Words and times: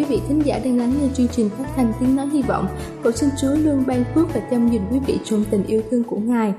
Quý 0.00 0.06
vị 0.08 0.20
khán 0.28 0.40
giả 0.40 0.60
đang 0.64 0.78
lắng 0.78 0.92
nghe 1.00 1.08
chương 1.14 1.28
trình 1.32 1.48
phát 1.48 1.64
thanh 1.76 1.92
tiếng 2.00 2.16
nói 2.16 2.26
hy 2.32 2.42
vọng. 2.42 2.66
Cầu 3.02 3.12
xin 3.12 3.28
Chúa 3.40 3.54
luôn 3.64 3.82
ban 3.86 4.04
phước 4.14 4.34
và 4.34 4.40
chăm 4.50 4.70
nhìn 4.70 4.82
quý 4.92 4.98
vị 5.06 5.18
trong 5.24 5.44
tình 5.50 5.66
yêu 5.66 5.82
thương 5.90 6.04
của 6.04 6.16
Ngài. 6.16 6.54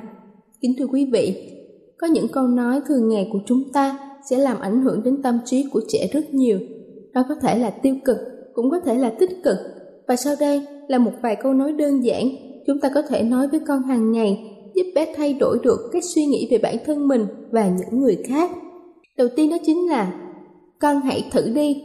Kính 0.61 0.73
thưa 0.79 0.87
quý 0.87 1.09
vị, 1.13 1.51
có 1.97 2.07
những 2.07 2.27
câu 2.27 2.47
nói 2.47 2.81
thường 2.87 3.09
ngày 3.09 3.29
của 3.33 3.39
chúng 3.45 3.63
ta 3.73 3.99
sẽ 4.29 4.37
làm 4.37 4.59
ảnh 4.59 4.81
hưởng 4.81 5.03
đến 5.03 5.21
tâm 5.21 5.39
trí 5.45 5.65
của 5.71 5.81
trẻ 5.87 6.07
rất 6.13 6.33
nhiều. 6.33 6.59
nó 7.13 7.23
có 7.29 7.35
thể 7.35 7.57
là 7.57 7.69
tiêu 7.69 7.95
cực, 8.05 8.17
cũng 8.53 8.71
có 8.71 8.79
thể 8.79 8.95
là 8.95 9.09
tích 9.19 9.43
cực. 9.43 9.57
Và 10.07 10.15
sau 10.15 10.35
đây 10.39 10.67
là 10.87 10.97
một 10.97 11.11
vài 11.21 11.35
câu 11.35 11.53
nói 11.53 11.73
đơn 11.73 12.05
giản 12.05 12.29
chúng 12.67 12.79
ta 12.79 12.89
có 12.95 13.01
thể 13.01 13.23
nói 13.23 13.47
với 13.47 13.59
con 13.67 13.83
hàng 13.83 14.11
ngày 14.11 14.39
giúp 14.75 14.83
bé 14.95 15.13
thay 15.15 15.33
đổi 15.33 15.59
được 15.63 15.79
cách 15.93 16.03
suy 16.15 16.25
nghĩ 16.25 16.47
về 16.51 16.57
bản 16.57 16.75
thân 16.85 17.07
mình 17.07 17.25
và 17.51 17.69
những 17.69 18.01
người 18.01 18.17
khác. 18.27 18.51
Đầu 19.17 19.27
tiên 19.35 19.49
đó 19.49 19.57
chính 19.65 19.89
là 19.89 20.13
con 20.79 21.01
hãy 21.01 21.29
thử 21.31 21.41
đi 21.55 21.83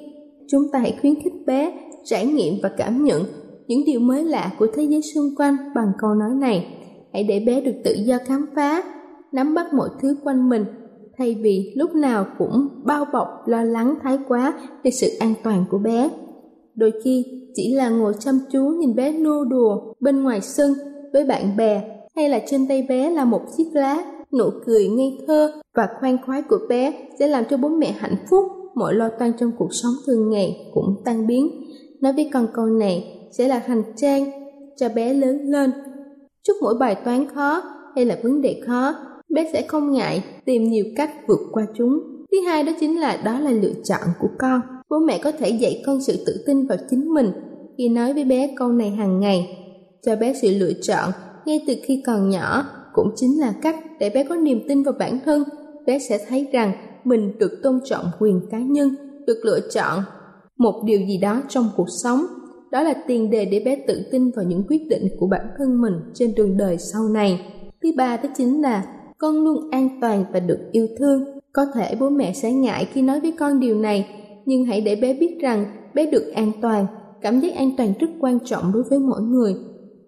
chúng 0.48 0.62
ta 0.72 0.78
hãy 0.78 0.98
khuyến 1.00 1.14
khích 1.14 1.46
bé 1.46 1.72
trải 2.04 2.26
nghiệm 2.26 2.54
và 2.62 2.68
cảm 2.68 3.04
nhận 3.04 3.22
những 3.66 3.84
điều 3.86 4.00
mới 4.00 4.24
lạ 4.24 4.52
của 4.58 4.66
thế 4.74 4.82
giới 4.82 5.02
xung 5.14 5.36
quanh 5.36 5.56
bằng 5.74 5.92
câu 5.98 6.14
nói 6.14 6.30
này. 6.34 6.66
Hãy 7.12 7.24
để 7.24 7.44
bé 7.46 7.60
được 7.60 7.74
tự 7.84 7.92
do 7.92 8.18
khám 8.26 8.46
phá, 8.56 8.82
nắm 9.32 9.54
bắt 9.54 9.66
mọi 9.74 9.88
thứ 10.02 10.16
quanh 10.24 10.48
mình, 10.48 10.64
thay 11.18 11.36
vì 11.42 11.72
lúc 11.76 11.94
nào 11.94 12.26
cũng 12.38 12.68
bao 12.84 13.04
bọc, 13.12 13.28
lo 13.46 13.62
lắng, 13.62 13.94
thái 14.02 14.18
quá 14.28 14.54
về 14.84 14.90
sự 14.90 15.06
an 15.20 15.34
toàn 15.44 15.64
của 15.70 15.78
bé. 15.78 16.10
Đôi 16.74 16.92
khi, 17.04 17.24
chỉ 17.54 17.74
là 17.74 17.88
ngồi 17.88 18.14
chăm 18.18 18.38
chú 18.52 18.62
nhìn 18.62 18.94
bé 18.94 19.12
nô 19.12 19.44
đùa 19.44 19.94
bên 20.00 20.22
ngoài 20.22 20.40
sân 20.40 20.74
với 21.12 21.24
bạn 21.24 21.56
bè, 21.56 21.82
hay 22.16 22.28
là 22.28 22.40
trên 22.46 22.68
tay 22.68 22.86
bé 22.88 23.10
là 23.10 23.24
một 23.24 23.40
chiếc 23.56 23.66
lá 23.72 24.04
nụ 24.38 24.50
cười 24.66 24.88
ngây 24.88 25.18
thơ 25.26 25.52
và 25.74 25.88
khoan 26.00 26.16
khoái 26.26 26.42
của 26.42 26.58
bé 26.68 26.92
sẽ 27.18 27.26
làm 27.26 27.44
cho 27.50 27.56
bố 27.56 27.68
mẹ 27.68 27.94
hạnh 27.98 28.16
phúc 28.30 28.44
mọi 28.76 28.94
lo 28.94 29.08
toan 29.18 29.32
trong 29.40 29.52
cuộc 29.58 29.68
sống 29.70 29.92
thường 30.06 30.30
ngày 30.30 30.70
cũng 30.74 30.96
tan 31.04 31.26
biến. 31.26 31.50
Nói 32.00 32.12
với 32.12 32.30
con 32.32 32.46
câu 32.54 32.66
này 32.66 33.04
sẽ 33.30 33.48
là 33.48 33.62
hành 33.66 33.82
trang 33.96 34.30
cho 34.76 34.88
bé 34.88 35.14
lớn 35.14 35.38
lên. 35.50 35.70
Chúc 36.42 36.56
mỗi 36.60 36.74
bài 36.80 36.94
toán 37.04 37.28
khó 37.34 37.62
hay 37.94 38.04
là 38.04 38.18
vấn 38.22 38.40
đề 38.40 38.60
khó, 38.66 38.94
bé 39.28 39.50
sẽ 39.52 39.62
không 39.62 39.92
ngại 39.92 40.24
tìm 40.44 40.70
nhiều 40.70 40.84
cách 40.96 41.10
vượt 41.28 41.40
qua 41.52 41.66
chúng. 41.74 41.98
Thứ 42.32 42.40
hai 42.46 42.62
đó 42.62 42.72
chính 42.80 43.00
là 43.00 43.16
đó 43.24 43.40
là 43.40 43.50
lựa 43.50 43.72
chọn 43.84 44.00
của 44.20 44.28
con. 44.38 44.60
Bố 44.90 44.98
mẹ 44.98 45.18
có 45.18 45.32
thể 45.32 45.48
dạy 45.48 45.82
con 45.86 46.00
sự 46.00 46.24
tự 46.26 46.44
tin 46.46 46.66
vào 46.66 46.78
chính 46.90 47.14
mình 47.14 47.32
khi 47.78 47.88
nói 47.88 48.14
với 48.14 48.24
bé 48.24 48.54
câu 48.56 48.68
này 48.68 48.90
hàng 48.90 49.20
ngày. 49.20 49.58
Cho 50.02 50.16
bé 50.16 50.34
sự 50.42 50.48
lựa 50.58 50.72
chọn 50.82 51.10
ngay 51.46 51.64
từ 51.66 51.74
khi 51.82 52.02
còn 52.06 52.30
nhỏ 52.30 52.64
cũng 52.92 53.10
chính 53.16 53.40
là 53.40 53.54
cách 53.62 53.76
để 54.00 54.10
bé 54.10 54.24
có 54.24 54.36
niềm 54.36 54.60
tin 54.68 54.82
vào 54.82 54.94
bản 54.98 55.18
thân. 55.24 55.44
Bé 55.86 55.98
sẽ 55.98 56.18
thấy 56.28 56.46
rằng 56.52 56.72
mình 57.06 57.38
được 57.38 57.60
tôn 57.62 57.80
trọng 57.84 58.04
quyền 58.18 58.40
cá 58.50 58.58
nhân, 58.58 58.88
được 59.26 59.40
lựa 59.44 59.60
chọn 59.70 60.02
một 60.58 60.82
điều 60.84 61.00
gì 61.00 61.18
đó 61.18 61.42
trong 61.48 61.68
cuộc 61.76 61.86
sống. 62.02 62.26
Đó 62.70 62.82
là 62.82 62.94
tiền 63.06 63.30
đề 63.30 63.44
để 63.44 63.62
bé 63.64 63.76
tự 63.86 64.02
tin 64.12 64.30
vào 64.36 64.44
những 64.44 64.62
quyết 64.68 64.82
định 64.90 65.08
của 65.18 65.26
bản 65.26 65.46
thân 65.58 65.80
mình 65.80 65.94
trên 66.14 66.34
đường 66.34 66.56
đời 66.56 66.78
sau 66.78 67.08
này. 67.08 67.40
Thứ 67.82 67.88
ba 67.96 68.16
đó 68.16 68.28
chính 68.36 68.62
là 68.62 68.84
con 69.18 69.44
luôn 69.44 69.70
an 69.70 69.98
toàn 70.00 70.24
và 70.32 70.40
được 70.40 70.58
yêu 70.72 70.86
thương. 70.98 71.24
Có 71.52 71.66
thể 71.74 71.94
bố 72.00 72.08
mẹ 72.08 72.32
sẽ 72.32 72.52
ngại 72.52 72.88
khi 72.92 73.02
nói 73.02 73.20
với 73.20 73.32
con 73.38 73.60
điều 73.60 73.78
này, 73.78 74.08
nhưng 74.44 74.64
hãy 74.64 74.80
để 74.80 74.96
bé 74.96 75.14
biết 75.14 75.38
rằng 75.40 75.64
bé 75.94 76.10
được 76.10 76.32
an 76.34 76.52
toàn. 76.62 76.86
Cảm 77.20 77.40
giác 77.40 77.54
an 77.56 77.70
toàn 77.76 77.92
rất 78.00 78.10
quan 78.20 78.38
trọng 78.44 78.72
đối 78.72 78.82
với 78.90 78.98
mỗi 78.98 79.22
người. 79.22 79.54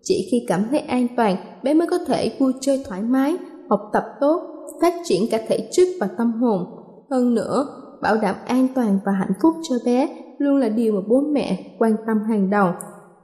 Chỉ 0.03 0.29
khi 0.31 0.45
cảm 0.49 0.65
thấy 0.71 0.81
an 0.81 1.07
toàn, 1.17 1.37
bé 1.63 1.75
mới 1.75 1.89
có 1.89 1.99
thể 2.07 2.37
vui 2.39 2.53
chơi 2.61 2.83
thoải 2.89 3.03
mái, 3.03 3.37
học 3.71 3.81
tập 3.93 4.05
tốt, 4.21 4.41
phát 4.81 4.95
triển 5.05 5.23
cả 5.31 5.39
thể 5.49 5.69
chất 5.73 5.89
và 6.01 6.09
tâm 6.19 6.33
hồn 6.33 6.65
hơn 7.11 7.35
nữa, 7.35 7.67
bảo 8.03 8.17
đảm 8.23 8.35
an 8.47 8.69
toàn 8.75 8.99
và 9.05 9.13
hạnh 9.13 9.33
phúc 9.43 9.55
cho 9.69 9.75
bé 9.85 10.09
luôn 10.39 10.57
là 10.57 10.69
điều 10.69 10.93
mà 10.93 11.01
bố 11.09 11.21
mẹ 11.33 11.75
quan 11.79 11.97
tâm 12.07 12.19
hàng 12.29 12.51
đầu. 12.51 12.71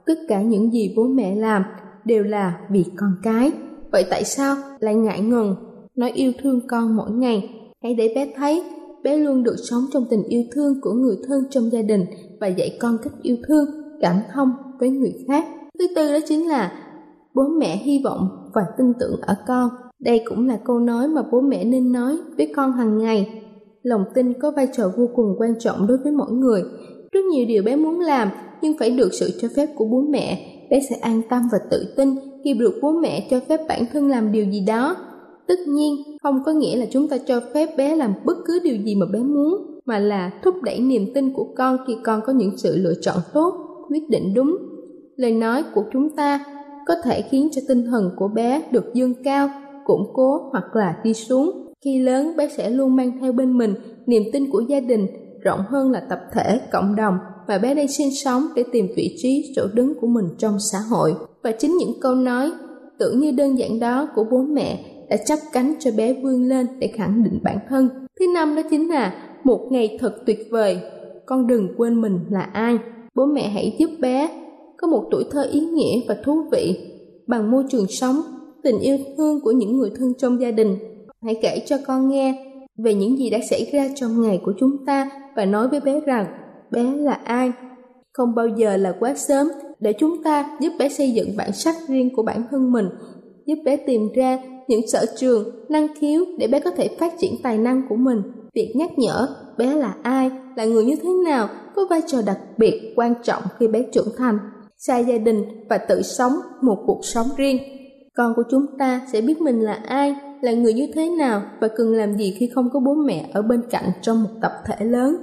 Tất 0.05 0.13
cả 0.27 0.41
những 0.41 0.71
gì 0.71 0.93
bố 0.97 1.03
mẹ 1.03 1.35
làm 1.35 1.63
đều 2.05 2.23
là 2.23 2.59
vì 2.69 2.85
con 2.97 3.11
cái. 3.23 3.51
Vậy 3.91 4.05
tại 4.09 4.23
sao 4.23 4.55
lại 4.79 4.95
ngại 4.95 5.21
ngần 5.21 5.55
nói 5.95 6.11
yêu 6.11 6.31
thương 6.41 6.67
con 6.67 6.95
mỗi 6.95 7.11
ngày? 7.11 7.49
Hãy 7.83 7.93
để 7.93 8.11
bé 8.15 8.33
thấy 8.35 8.63
bé 9.03 9.17
luôn 9.17 9.43
được 9.43 9.55
sống 9.69 9.83
trong 9.93 10.05
tình 10.09 10.23
yêu 10.23 10.43
thương 10.51 10.81
của 10.81 10.93
người 10.93 11.17
thân 11.27 11.43
trong 11.49 11.71
gia 11.71 11.81
đình 11.81 12.05
và 12.41 12.47
dạy 12.47 12.77
con 12.81 12.97
cách 13.03 13.13
yêu 13.21 13.37
thương, 13.47 13.65
cảm 14.01 14.15
thông 14.33 14.51
với 14.79 14.89
người 14.89 15.13
khác. 15.27 15.45
Thứ 15.79 15.87
tư 15.95 16.13
đó 16.13 16.19
chính 16.27 16.47
là 16.47 16.71
bố 17.33 17.43
mẹ 17.59 17.77
hy 17.77 18.01
vọng 18.03 18.27
và 18.53 18.61
tin 18.77 18.93
tưởng 18.99 19.21
ở 19.21 19.35
con. 19.47 19.69
Đây 19.99 20.21
cũng 20.25 20.47
là 20.47 20.59
câu 20.65 20.79
nói 20.79 21.07
mà 21.07 21.21
bố 21.31 21.41
mẹ 21.41 21.63
nên 21.63 21.91
nói 21.91 22.17
với 22.37 22.53
con 22.55 22.71
hàng 22.71 22.97
ngày 22.97 23.44
lòng 23.85 24.03
tin 24.13 24.33
có 24.33 24.51
vai 24.51 24.67
trò 24.77 24.91
vô 24.97 25.09
cùng 25.15 25.35
quan 25.37 25.53
trọng 25.59 25.87
đối 25.87 25.97
với 25.97 26.11
mỗi 26.11 26.31
người. 26.31 26.63
Rất 27.11 27.21
nhiều 27.31 27.45
điều 27.47 27.63
bé 27.63 27.75
muốn 27.75 27.99
làm, 27.99 28.29
nhưng 28.61 28.77
phải 28.79 28.89
được 28.89 29.13
sự 29.13 29.29
cho 29.41 29.47
phép 29.55 29.69
của 29.75 29.85
bố 29.85 30.01
mẹ. 30.09 30.51
Bé 30.69 30.79
sẽ 30.89 30.95
an 30.95 31.21
tâm 31.29 31.41
và 31.51 31.57
tự 31.71 31.93
tin 31.97 32.15
khi 32.43 32.53
được 32.53 32.73
bố 32.81 32.91
mẹ 32.91 33.27
cho 33.29 33.39
phép 33.39 33.61
bản 33.67 33.85
thân 33.93 34.09
làm 34.09 34.31
điều 34.31 34.45
gì 34.45 34.63
đó. 34.67 34.95
Tất 35.47 35.59
nhiên, 35.67 35.95
không 36.23 36.43
có 36.45 36.51
nghĩa 36.51 36.77
là 36.77 36.85
chúng 36.91 37.07
ta 37.07 37.17
cho 37.17 37.41
phép 37.53 37.77
bé 37.77 37.95
làm 37.95 38.13
bất 38.25 38.37
cứ 38.45 38.59
điều 38.63 38.75
gì 38.75 38.95
mà 38.95 39.05
bé 39.13 39.19
muốn, 39.19 39.79
mà 39.85 39.99
là 39.99 40.31
thúc 40.43 40.55
đẩy 40.63 40.79
niềm 40.79 41.05
tin 41.13 41.33
của 41.33 41.47
con 41.57 41.77
khi 41.87 41.97
con 42.03 42.21
có 42.25 42.33
những 42.33 42.57
sự 42.57 42.77
lựa 42.77 42.93
chọn 43.01 43.17
tốt, 43.33 43.53
quyết 43.89 44.09
định 44.09 44.33
đúng. 44.33 44.57
Lời 45.15 45.31
nói 45.31 45.63
của 45.75 45.83
chúng 45.93 46.09
ta 46.15 46.45
có 46.87 46.93
thể 47.03 47.21
khiến 47.21 47.49
cho 47.51 47.61
tinh 47.67 47.85
thần 47.85 48.11
của 48.17 48.27
bé 48.27 48.61
được 48.71 48.93
dương 48.93 49.13
cao, 49.23 49.49
củng 49.85 50.11
cố 50.13 50.49
hoặc 50.51 50.75
là 50.75 50.95
đi 51.03 51.13
xuống 51.13 51.64
khi 51.85 51.99
lớn, 51.99 52.37
bé 52.37 52.49
sẽ 52.57 52.69
luôn 52.69 52.95
mang 52.95 53.11
theo 53.21 53.31
bên 53.31 53.57
mình 53.57 53.73
niềm 54.05 54.23
tin 54.33 54.51
của 54.51 54.61
gia 54.67 54.79
đình, 54.79 55.07
rộng 55.41 55.59
hơn 55.67 55.91
là 55.91 55.99
tập 56.09 56.19
thể, 56.33 56.59
cộng 56.71 56.95
đồng 56.95 57.17
và 57.47 57.57
bé 57.57 57.75
đang 57.75 57.87
sinh 57.87 58.09
sống 58.23 58.47
để 58.55 58.63
tìm 58.71 58.87
vị 58.95 59.15
trí 59.17 59.53
chỗ 59.55 59.67
đứng 59.73 59.93
của 60.01 60.07
mình 60.07 60.25
trong 60.37 60.57
xã 60.71 60.79
hội. 60.79 61.15
Và 61.43 61.51
chính 61.51 61.77
những 61.77 61.93
câu 62.01 62.15
nói 62.15 62.51
tưởng 62.99 63.19
như 63.19 63.31
đơn 63.31 63.59
giản 63.59 63.79
đó 63.79 64.07
của 64.15 64.23
bố 64.31 64.41
mẹ 64.41 64.85
đã 65.09 65.17
chấp 65.25 65.39
cánh 65.53 65.73
cho 65.79 65.91
bé 65.97 66.13
vươn 66.13 66.43
lên 66.43 66.67
để 66.79 66.87
khẳng 66.87 67.23
định 67.23 67.39
bản 67.43 67.57
thân. 67.69 67.89
Thứ 68.19 68.25
năm 68.33 68.55
đó 68.55 68.61
chính 68.69 68.89
là 68.89 69.13
một 69.43 69.67
ngày 69.71 69.97
thật 70.01 70.25
tuyệt 70.25 70.39
vời. 70.51 70.79
Con 71.25 71.47
đừng 71.47 71.67
quên 71.77 72.01
mình 72.01 72.19
là 72.29 72.41
ai. 72.41 72.77
Bố 73.15 73.25
mẹ 73.25 73.49
hãy 73.49 73.75
giúp 73.79 73.89
bé 73.99 74.29
có 74.77 74.87
một 74.87 75.03
tuổi 75.11 75.23
thơ 75.31 75.43
ý 75.51 75.59
nghĩa 75.59 76.01
và 76.07 76.17
thú 76.23 76.43
vị 76.51 76.77
bằng 77.27 77.51
môi 77.51 77.63
trường 77.69 77.87
sống 77.89 78.21
tình 78.63 78.79
yêu 78.79 78.97
thương 79.17 79.41
của 79.41 79.51
những 79.51 79.77
người 79.77 79.91
thân 79.97 80.13
trong 80.17 80.41
gia 80.41 80.51
đình 80.51 80.77
hãy 81.25 81.35
kể 81.41 81.63
cho 81.65 81.77
con 81.87 82.09
nghe 82.09 82.45
về 82.77 82.93
những 82.93 83.17
gì 83.17 83.29
đã 83.29 83.37
xảy 83.49 83.69
ra 83.73 83.87
trong 83.95 84.21
ngày 84.21 84.41
của 84.45 84.53
chúng 84.59 84.85
ta 84.85 85.09
và 85.35 85.45
nói 85.45 85.67
với 85.67 85.79
bé 85.79 85.99
rằng, 86.05 86.25
bé 86.71 86.83
là 86.83 87.13
ai? 87.13 87.51
Không 88.13 88.35
bao 88.35 88.47
giờ 88.47 88.77
là 88.77 88.93
quá 88.99 89.15
sớm 89.15 89.47
để 89.79 89.93
chúng 89.99 90.23
ta 90.23 90.57
giúp 90.59 90.73
bé 90.79 90.89
xây 90.89 91.11
dựng 91.11 91.37
bản 91.37 91.51
sắc 91.51 91.75
riêng 91.87 92.09
của 92.15 92.23
bản 92.23 92.43
thân 92.51 92.71
mình, 92.71 92.85
giúp 93.45 93.55
bé 93.65 93.77
tìm 93.77 94.01
ra 94.15 94.39
những 94.67 94.87
sở 94.87 95.05
trường, 95.17 95.65
năng 95.69 95.87
khiếu 95.99 96.25
để 96.37 96.47
bé 96.47 96.59
có 96.59 96.71
thể 96.71 96.87
phát 96.99 97.13
triển 97.19 97.31
tài 97.43 97.57
năng 97.57 97.81
của 97.89 97.95
mình. 97.95 98.21
Việc 98.53 98.73
nhắc 98.75 98.89
nhở 98.97 99.27
bé 99.57 99.73
là 99.73 99.95
ai, 100.03 100.31
là 100.55 100.65
người 100.65 100.85
như 100.85 100.95
thế 100.95 101.09
nào 101.25 101.49
có 101.75 101.81
vai 101.89 102.01
trò 102.07 102.17
đặc 102.25 102.39
biệt 102.57 102.93
quan 102.95 103.13
trọng 103.23 103.43
khi 103.59 103.67
bé 103.67 103.83
trưởng 103.91 104.09
thành, 104.17 104.37
xa 104.77 104.97
gia 104.97 105.17
đình 105.17 105.43
và 105.69 105.77
tự 105.77 106.01
sống 106.01 106.33
một 106.61 106.77
cuộc 106.87 106.99
sống 107.03 107.27
riêng. 107.37 107.57
Con 108.15 108.33
của 108.35 108.43
chúng 108.51 108.65
ta 108.79 109.01
sẽ 109.13 109.21
biết 109.21 109.41
mình 109.41 109.59
là 109.59 109.73
ai 109.73 110.15
là 110.45 110.51
người 110.51 110.73
như 110.73 110.87
thế 110.95 111.09
nào 111.09 111.41
và 111.59 111.67
cần 111.67 111.93
làm 111.93 112.17
gì 112.17 112.35
khi 112.39 112.49
không 112.55 112.69
có 112.73 112.79
bố 112.79 112.93
mẹ 112.93 113.29
ở 113.33 113.41
bên 113.41 113.61
cạnh 113.69 113.91
trong 114.01 114.23
một 114.23 114.29
tập 114.41 114.51
thể 114.65 114.85
lớn? 114.85 115.15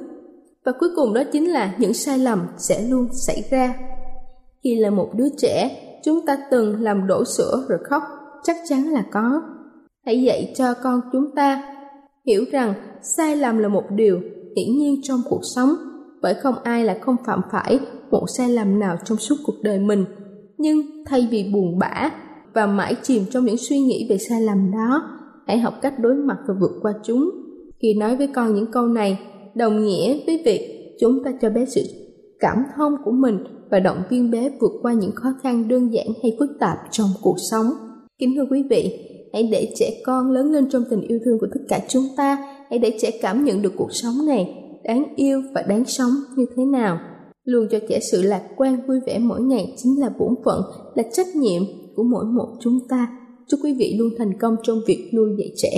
Và 0.64 0.72
cuối 0.80 0.88
cùng 0.96 1.14
đó 1.14 1.22
chính 1.32 1.50
là 1.50 1.74
những 1.78 1.94
sai 1.94 2.18
lầm 2.18 2.46
sẽ 2.58 2.88
luôn 2.88 3.08
xảy 3.26 3.44
ra. 3.50 3.74
Khi 4.64 4.74
là 4.74 4.90
một 4.90 5.10
đứa 5.16 5.28
trẻ, 5.38 5.70
chúng 6.04 6.26
ta 6.26 6.36
từng 6.50 6.82
làm 6.82 7.06
đổ 7.06 7.24
sữa 7.24 7.64
rồi 7.68 7.78
khóc, 7.84 8.02
chắc 8.42 8.56
chắn 8.68 8.84
là 8.84 9.04
có. 9.12 9.42
Hãy 10.06 10.22
dạy 10.22 10.52
cho 10.56 10.74
con 10.82 11.00
chúng 11.12 11.34
ta 11.36 11.62
hiểu 12.26 12.44
rằng 12.52 12.74
sai 13.02 13.36
lầm 13.36 13.58
là 13.58 13.68
một 13.68 13.84
điều 13.90 14.20
hiển 14.56 14.78
nhiên 14.78 15.00
trong 15.02 15.20
cuộc 15.30 15.40
sống, 15.54 15.70
bởi 16.22 16.34
không 16.34 16.54
ai 16.62 16.84
là 16.84 16.98
không 17.00 17.16
phạm 17.26 17.40
phải 17.52 17.80
một 18.10 18.24
sai 18.36 18.48
lầm 18.48 18.78
nào 18.78 18.96
trong 19.04 19.18
suốt 19.18 19.36
cuộc 19.46 19.56
đời 19.62 19.78
mình. 19.78 20.04
Nhưng 20.58 20.80
thay 21.06 21.28
vì 21.30 21.50
buồn 21.54 21.78
bã 21.78 22.10
và 22.54 22.66
mãi 22.66 22.94
chìm 23.02 23.22
trong 23.30 23.44
những 23.44 23.56
suy 23.56 23.78
nghĩ 23.78 24.06
về 24.10 24.18
sai 24.18 24.42
lầm 24.42 24.70
đó. 24.72 25.02
Hãy 25.46 25.58
học 25.58 25.74
cách 25.82 25.94
đối 25.98 26.14
mặt 26.14 26.36
và 26.48 26.54
vượt 26.60 26.72
qua 26.82 26.92
chúng. 27.04 27.30
Khi 27.82 27.94
nói 27.94 28.16
với 28.16 28.26
con 28.26 28.54
những 28.54 28.72
câu 28.72 28.86
này, 28.86 29.18
đồng 29.54 29.84
nghĩa 29.84 30.18
với 30.26 30.42
việc 30.44 30.94
chúng 31.00 31.24
ta 31.24 31.32
cho 31.42 31.50
bé 31.50 31.64
sự 31.64 31.82
cảm 32.40 32.56
thông 32.76 32.92
của 33.04 33.12
mình 33.12 33.38
và 33.70 33.80
động 33.80 34.02
viên 34.10 34.30
bé 34.30 34.50
vượt 34.60 34.72
qua 34.82 34.92
những 34.92 35.12
khó 35.14 35.28
khăn 35.42 35.68
đơn 35.68 35.92
giản 35.92 36.06
hay 36.22 36.36
phức 36.38 36.50
tạp 36.60 36.78
trong 36.90 37.08
cuộc 37.22 37.36
sống. 37.50 37.66
Kính 38.18 38.34
thưa 38.36 38.46
quý 38.50 38.62
vị, 38.70 38.98
hãy 39.32 39.48
để 39.52 39.72
trẻ 39.76 39.90
con 40.04 40.30
lớn 40.30 40.52
lên 40.52 40.70
trong 40.70 40.84
tình 40.90 41.00
yêu 41.00 41.18
thương 41.24 41.38
của 41.40 41.46
tất 41.54 41.60
cả 41.68 41.80
chúng 41.88 42.04
ta. 42.16 42.38
Hãy 42.70 42.78
để 42.78 42.98
trẻ 43.00 43.10
cảm 43.22 43.44
nhận 43.44 43.62
được 43.62 43.72
cuộc 43.76 43.92
sống 43.92 44.14
này, 44.26 44.54
đáng 44.84 45.04
yêu 45.16 45.42
và 45.54 45.62
đáng 45.62 45.84
sống 45.84 46.10
như 46.36 46.46
thế 46.56 46.64
nào. 46.64 46.98
Luôn 47.44 47.66
cho 47.70 47.78
trẻ 47.88 48.00
sự 48.00 48.22
lạc 48.22 48.42
quan, 48.56 48.86
vui 48.86 49.00
vẻ 49.06 49.18
mỗi 49.18 49.40
ngày 49.40 49.74
chính 49.76 50.00
là 50.00 50.10
bổn 50.18 50.34
phận, 50.44 50.62
là 50.94 51.02
trách 51.12 51.36
nhiệm 51.36 51.62
của 51.96 52.02
mỗi 52.02 52.24
một 52.24 52.48
chúng 52.60 52.78
ta. 52.88 53.08
Chúc 53.48 53.60
quý 53.62 53.74
vị 53.78 53.96
luôn 53.98 54.08
thành 54.18 54.38
công 54.38 54.56
trong 54.62 54.80
việc 54.86 55.10
nuôi 55.14 55.30
dạy 55.38 55.52
trẻ. 55.56 55.70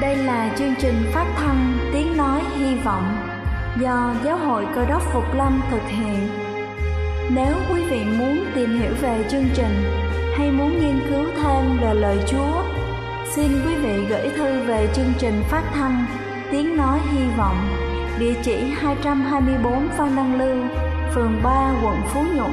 Đây 0.00 0.16
là 0.16 0.54
chương 0.58 0.74
trình 0.80 0.94
phát 1.12 1.34
thanh 1.36 1.78
tiếng 1.92 2.16
nói 2.16 2.40
hy 2.58 2.76
vọng 2.84 3.04
do 3.82 4.14
giáo 4.24 4.38
hội 4.38 4.64
cơ 4.74 4.84
đốc 4.88 5.02
phục 5.12 5.24
lâm 5.36 5.60
thực 5.70 5.82
hiện. 5.88 6.28
Nếu 7.34 7.54
quý 7.72 7.80
vị 7.90 8.04
muốn 8.18 8.38
tìm 8.54 8.70
hiểu 8.80 8.92
về 9.02 9.24
chương 9.30 9.46
trình 9.54 9.74
hay 10.36 10.52
muốn 10.52 10.70
nghiên 10.70 11.00
cứu 11.10 11.24
thêm 11.36 11.78
về 11.82 11.94
lời 11.94 12.18
chúa 12.30 12.62
xin 13.36 13.52
quý 13.66 13.74
vị 13.74 14.04
gửi 14.08 14.28
thư 14.36 14.60
về 14.66 14.88
chương 14.94 15.12
trình 15.18 15.34
phát 15.50 15.70
thanh 15.74 16.06
tiếng 16.50 16.76
nói 16.76 17.00
hy 17.12 17.26
vọng 17.38 17.56
địa 18.18 18.34
chỉ 18.42 18.56
224 18.56 19.88
Phan 19.88 20.16
Đăng 20.16 20.38
Lưu, 20.38 20.56
phường 21.14 21.40
3, 21.44 21.80
quận 21.84 21.96
Phú 22.06 22.20
Nhuận, 22.36 22.52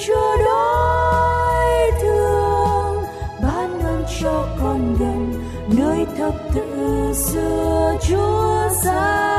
chúa 0.00 0.36
đói 0.44 1.90
thương 2.02 3.04
ban 3.42 3.78
nương 3.82 4.04
cho 4.20 4.46
con 4.60 4.96
gần 5.00 5.32
nơi 5.68 6.06
thập 6.18 6.34
tự 6.54 7.12
xưa 7.14 7.96
chúa 8.08 8.68
ra. 8.84 9.33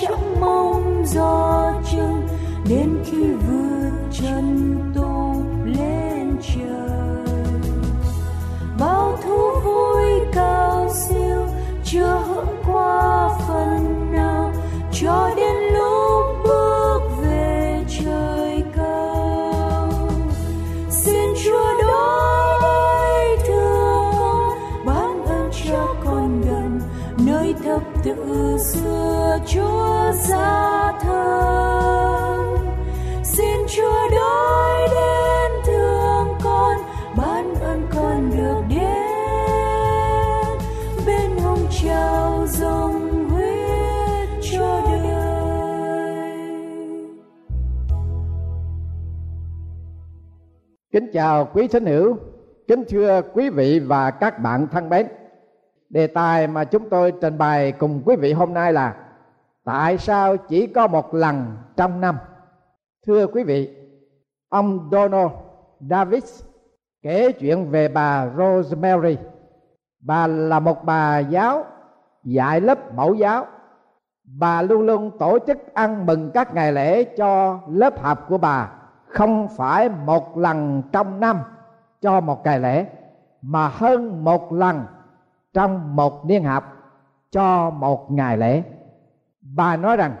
chẳng 0.00 0.40
mong 0.40 1.04
do 1.06 1.72
chừng 1.92 2.28
đến 2.68 2.88
khi 3.04 3.33
chúa 29.54 30.12
ra 30.12 30.92
thân. 31.00 32.56
Xin 33.22 33.56
chúa 33.68 34.08
đói 34.10 34.88
đến 34.94 35.50
thương 35.66 36.28
con, 36.44 36.76
ban 37.16 37.54
ơn 37.54 37.86
con 37.94 38.30
được 38.36 38.62
đến. 38.68 40.58
Bên 41.06 41.38
hồng 41.38 41.66
trào 41.70 42.46
dòng 42.46 43.28
huyết 43.28 44.28
cho 44.52 44.80
đời. 44.86 45.04
Kính 50.92 51.10
chào 51.12 51.48
quý 51.52 51.68
thính 51.68 51.86
hữu, 51.86 52.16
kính 52.68 52.84
thưa 52.88 53.22
quý 53.34 53.50
vị 53.50 53.78
và 53.78 54.10
các 54.10 54.38
bạn 54.38 54.66
thân 54.72 54.88
mến. 54.88 55.06
Đề 55.90 56.06
tài 56.06 56.46
mà 56.46 56.64
chúng 56.64 56.88
tôi 56.90 57.12
trình 57.20 57.38
bày 57.38 57.72
cùng 57.72 58.02
quý 58.04 58.16
vị 58.16 58.32
hôm 58.32 58.54
nay 58.54 58.72
là 58.72 58.94
tại 59.64 59.98
sao 59.98 60.36
chỉ 60.36 60.66
có 60.66 60.86
một 60.86 61.14
lần 61.14 61.56
trong 61.76 62.00
năm? 62.00 62.18
Thưa 63.06 63.26
quý 63.26 63.44
vị, 63.44 63.76
ông 64.48 64.88
donald 64.92 65.30
davis 65.80 66.42
kể 67.02 67.32
chuyện 67.32 67.70
về 67.70 67.88
bà 67.88 68.30
rosemary. 68.36 69.16
Bà 70.00 70.26
là 70.26 70.60
một 70.60 70.84
bà 70.84 71.18
giáo, 71.18 71.64
dạy 72.24 72.60
lớp 72.60 72.94
mẫu 72.94 73.14
giáo. 73.14 73.46
Bà 74.24 74.62
luôn 74.62 74.86
luôn 74.86 75.18
tổ 75.18 75.38
chức 75.46 75.74
ăn 75.74 76.06
mừng 76.06 76.30
các 76.30 76.54
ngày 76.54 76.72
lễ 76.72 77.04
cho 77.04 77.60
lớp 77.68 78.02
học 78.02 78.26
của 78.28 78.38
bà. 78.38 78.70
Không 79.06 79.48
phải 79.48 79.88
một 79.88 80.38
lần 80.38 80.82
trong 80.92 81.20
năm 81.20 81.40
cho 82.00 82.20
một 82.20 82.44
ngày 82.44 82.60
lễ, 82.60 82.86
mà 83.42 83.68
hơn 83.68 84.24
một 84.24 84.52
lần 84.52 84.84
trong 85.52 85.96
một 85.96 86.26
niên 86.26 86.44
học 86.44 86.64
cho 87.30 87.70
một 87.70 88.12
ngày 88.12 88.36
lễ 88.36 88.62
bà 89.52 89.76
nói 89.76 89.96
rằng, 89.96 90.16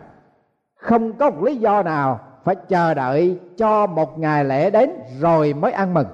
không 0.74 1.12
có 1.12 1.30
một 1.30 1.42
lý 1.42 1.56
do 1.56 1.82
nào 1.82 2.20
phải 2.44 2.54
chờ 2.54 2.94
đợi 2.94 3.40
cho 3.56 3.86
một 3.86 4.18
ngày 4.18 4.44
lễ 4.44 4.70
đến 4.70 4.90
rồi 5.20 5.54
mới 5.54 5.72
ăn 5.72 5.94
mừng. 5.94 6.06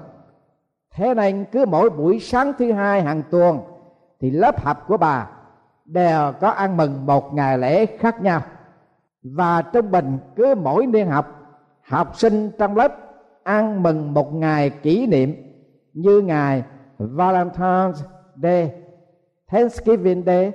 Thế 0.93 1.13
nên 1.13 1.45
cứ 1.51 1.65
mỗi 1.65 1.89
buổi 1.89 2.19
sáng 2.19 2.53
thứ 2.59 2.71
hai 2.71 3.01
hàng 3.01 3.23
tuần 3.31 3.59
thì 4.19 4.31
lớp 4.31 4.61
học 4.63 4.85
của 4.87 4.97
bà 4.97 5.29
đều 5.85 6.33
có 6.41 6.49
ăn 6.49 6.77
mừng 6.77 7.05
một 7.05 7.33
ngày 7.33 7.57
lễ 7.57 7.85
khác 7.85 8.21
nhau. 8.21 8.41
Và 9.23 9.61
trung 9.61 9.91
bình 9.91 10.17
cứ 10.35 10.55
mỗi 10.55 10.85
niên 10.85 11.07
học 11.07 11.25
học 11.81 12.17
sinh 12.17 12.51
trong 12.59 12.75
lớp 12.75 12.97
ăn 13.43 13.83
mừng 13.83 14.13
một 14.13 14.33
ngày 14.33 14.69
kỷ 14.69 15.07
niệm 15.07 15.35
như 15.93 16.21
ngày 16.21 16.63
Valentine's 16.99 17.93
Day, 18.35 18.71
Thanksgiving 19.47 20.23
Day 20.25 20.51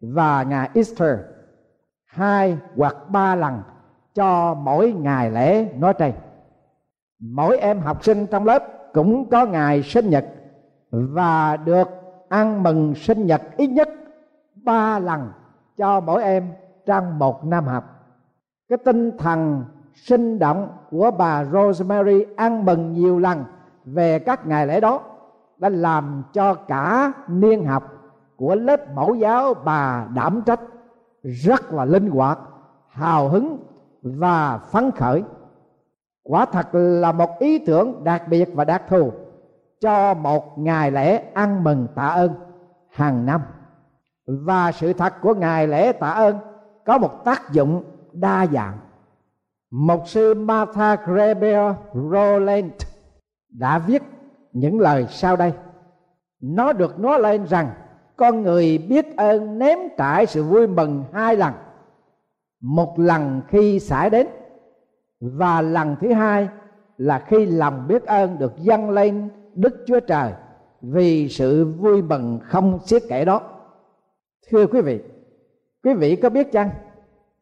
và 0.00 0.42
ngày 0.42 0.70
Easter 0.74 1.18
hai 2.08 2.58
hoặc 2.76 2.96
ba 3.08 3.34
lần 3.34 3.62
cho 4.14 4.54
mỗi 4.54 4.92
ngày 4.92 5.30
lễ 5.30 5.72
nói 5.78 5.94
trên 5.98 6.12
mỗi 7.20 7.58
em 7.58 7.80
học 7.80 8.04
sinh 8.04 8.26
trong 8.26 8.44
lớp 8.44 8.64
cũng 8.92 9.30
có 9.30 9.46
ngày 9.46 9.82
sinh 9.82 10.10
nhật 10.10 10.24
và 10.90 11.56
được 11.56 11.88
ăn 12.28 12.62
mừng 12.62 12.94
sinh 12.94 13.26
nhật 13.26 13.42
ít 13.56 13.66
nhất 13.66 13.88
ba 14.54 14.98
lần 14.98 15.32
cho 15.76 16.00
mỗi 16.00 16.22
em 16.22 16.52
trong 16.86 17.18
một 17.18 17.44
năm 17.44 17.64
học. 17.64 17.84
Cái 18.68 18.78
tinh 18.84 19.18
thần 19.18 19.64
sinh 19.94 20.38
động 20.38 20.68
của 20.90 21.10
bà 21.10 21.44
Rosemary 21.44 22.24
ăn 22.36 22.64
mừng 22.64 22.92
nhiều 22.92 23.18
lần 23.18 23.44
về 23.84 24.18
các 24.18 24.46
ngày 24.46 24.66
lễ 24.66 24.80
đó 24.80 25.00
đã 25.58 25.68
làm 25.68 26.22
cho 26.32 26.54
cả 26.54 27.12
niên 27.28 27.64
học 27.64 27.82
của 28.36 28.54
lớp 28.54 28.94
mẫu 28.94 29.14
giáo 29.14 29.54
bà 29.54 30.06
đảm 30.14 30.42
trách 30.46 30.60
rất 31.22 31.72
là 31.72 31.84
linh 31.84 32.10
hoạt, 32.10 32.38
hào 32.88 33.28
hứng 33.28 33.58
và 34.02 34.58
phấn 34.58 34.90
khởi. 34.90 35.22
Quả 36.22 36.46
thật 36.46 36.66
là 36.72 37.12
một 37.12 37.38
ý 37.38 37.58
tưởng 37.58 38.04
đặc 38.04 38.28
biệt 38.28 38.48
và 38.54 38.64
đặc 38.64 38.82
thù 38.88 39.12
cho 39.80 40.14
một 40.14 40.58
ngày 40.58 40.90
lễ 40.90 41.22
ăn 41.34 41.64
mừng 41.64 41.86
tạ 41.94 42.06
ơn 42.06 42.34
hàng 42.90 43.26
năm. 43.26 43.40
Và 44.26 44.72
sự 44.72 44.92
thật 44.92 45.14
của 45.22 45.34
ngày 45.34 45.66
lễ 45.66 45.92
tạ 45.92 46.10
ơn 46.10 46.38
có 46.84 46.98
một 46.98 47.24
tác 47.24 47.52
dụng 47.52 47.84
đa 48.12 48.46
dạng. 48.46 48.78
Mục 49.70 50.02
sư 50.06 50.34
Martha 50.34 50.96
Greber 50.96 51.74
Rowland 51.94 52.70
đã 53.48 53.78
viết 53.78 54.02
những 54.52 54.80
lời 54.80 55.06
sau 55.08 55.36
đây. 55.36 55.52
Nó 56.40 56.72
được 56.72 56.98
nói 56.98 57.20
lên 57.20 57.46
rằng 57.46 57.70
con 58.18 58.42
người 58.42 58.78
biết 58.78 59.16
ơn 59.16 59.58
ném 59.58 59.78
trải 59.98 60.26
sự 60.26 60.44
vui 60.44 60.66
mừng 60.66 61.04
hai 61.12 61.36
lần. 61.36 61.52
Một 62.60 62.98
lần 62.98 63.42
khi 63.48 63.80
xảy 63.80 64.10
đến, 64.10 64.26
và 65.20 65.62
lần 65.62 65.96
thứ 66.00 66.12
hai 66.12 66.48
là 66.96 67.18
khi 67.18 67.46
lòng 67.46 67.88
biết 67.88 68.06
ơn 68.06 68.38
được 68.38 68.52
dâng 68.56 68.90
lên 68.90 69.28
đức 69.54 69.84
chúa 69.86 70.00
trời 70.00 70.32
vì 70.80 71.28
sự 71.28 71.64
vui 71.64 72.02
mừng 72.02 72.38
không 72.42 72.78
xiết 72.86 73.02
kể 73.08 73.24
đó. 73.24 73.40
Thưa 74.50 74.66
quý 74.66 74.80
vị 74.80 75.00
quý 75.84 75.94
vị 75.94 76.16
có 76.16 76.30
biết 76.30 76.52
chăng, 76.52 76.70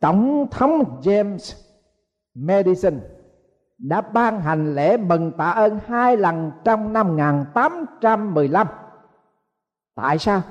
tổng 0.00 0.46
thống 0.50 1.00
james 1.02 1.56
madison 2.34 3.00
đã 3.78 4.00
ban 4.00 4.40
hành 4.40 4.74
lễ 4.74 4.96
mừng 4.96 5.32
tạ 5.32 5.50
ơn 5.50 5.78
hai 5.86 6.16
lần 6.16 6.50
trong 6.64 6.92
năm 6.92 7.08
1815 7.08 8.66
tại 9.94 10.18
sao? 10.18 10.42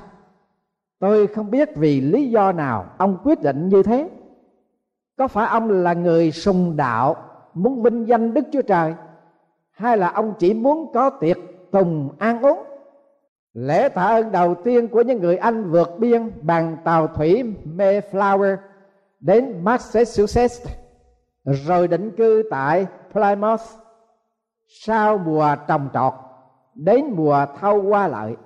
Tôi 0.98 1.26
không 1.26 1.50
biết 1.50 1.70
vì 1.76 2.00
lý 2.00 2.30
do 2.30 2.52
nào 2.52 2.86
ông 2.98 3.18
quyết 3.24 3.42
định 3.42 3.68
như 3.68 3.82
thế. 3.82 4.10
Có 5.18 5.28
phải 5.28 5.46
ông 5.46 5.70
là 5.70 5.92
người 5.92 6.30
sùng 6.32 6.76
đạo, 6.76 7.16
muốn 7.54 7.82
vinh 7.82 8.08
danh 8.08 8.34
đức 8.34 8.44
chúa 8.52 8.62
trời, 8.62 8.94
hay 9.70 9.96
là 9.96 10.08
ông 10.08 10.34
chỉ 10.38 10.54
muốn 10.54 10.92
có 10.92 11.10
tiệc 11.10 11.36
tùng 11.70 12.10
an 12.18 12.42
uống? 12.42 12.58
Lễ 13.54 13.88
tạ 13.88 14.02
ơn 14.02 14.32
đầu 14.32 14.54
tiên 14.54 14.88
của 14.88 15.02
những 15.02 15.20
người 15.20 15.36
anh 15.36 15.70
vượt 15.70 15.98
biên 15.98 16.30
bằng 16.42 16.76
tàu 16.84 17.06
thủy 17.06 17.54
Mayflower 17.76 18.56
đến 19.20 19.64
Massachusetts, 19.64 20.66
rồi 21.44 21.88
định 21.88 22.10
cư 22.16 22.42
tại 22.50 22.86
Plymouth 23.12 23.60
sau 24.68 25.18
mùa 25.18 25.56
trồng 25.68 25.88
trọt 25.94 26.12
đến 26.74 27.04
mùa 27.10 27.46
thâu 27.60 27.82
qua 27.82 28.08
lại 28.08 28.36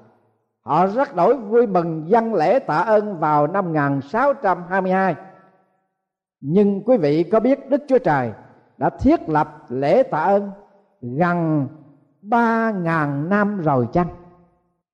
họ 0.71 0.87
rất 0.87 1.17
đổi 1.17 1.37
vui 1.37 1.67
mừng 1.67 2.05
dân 2.07 2.35
lễ 2.35 2.59
tạ 2.59 2.77
ơn 2.77 3.19
vào 3.19 3.47
năm 3.47 3.65
1622 3.65 5.15
nhưng 6.41 6.83
quý 6.85 6.97
vị 6.97 7.23
có 7.23 7.41
biết 7.41 7.69
Đức 7.69 7.83
Chúa 7.89 7.99
Trời 7.99 8.33
đã 8.79 8.91
thiết 8.91 9.29
lập 9.29 9.65
lễ 9.69 10.03
tạ 10.03 10.19
ơn 10.19 10.51
gần 11.01 11.69
ba 12.23 12.71
ngàn 12.71 13.29
năm 13.29 13.61
rồi 13.61 13.89
chăng? 13.93 14.07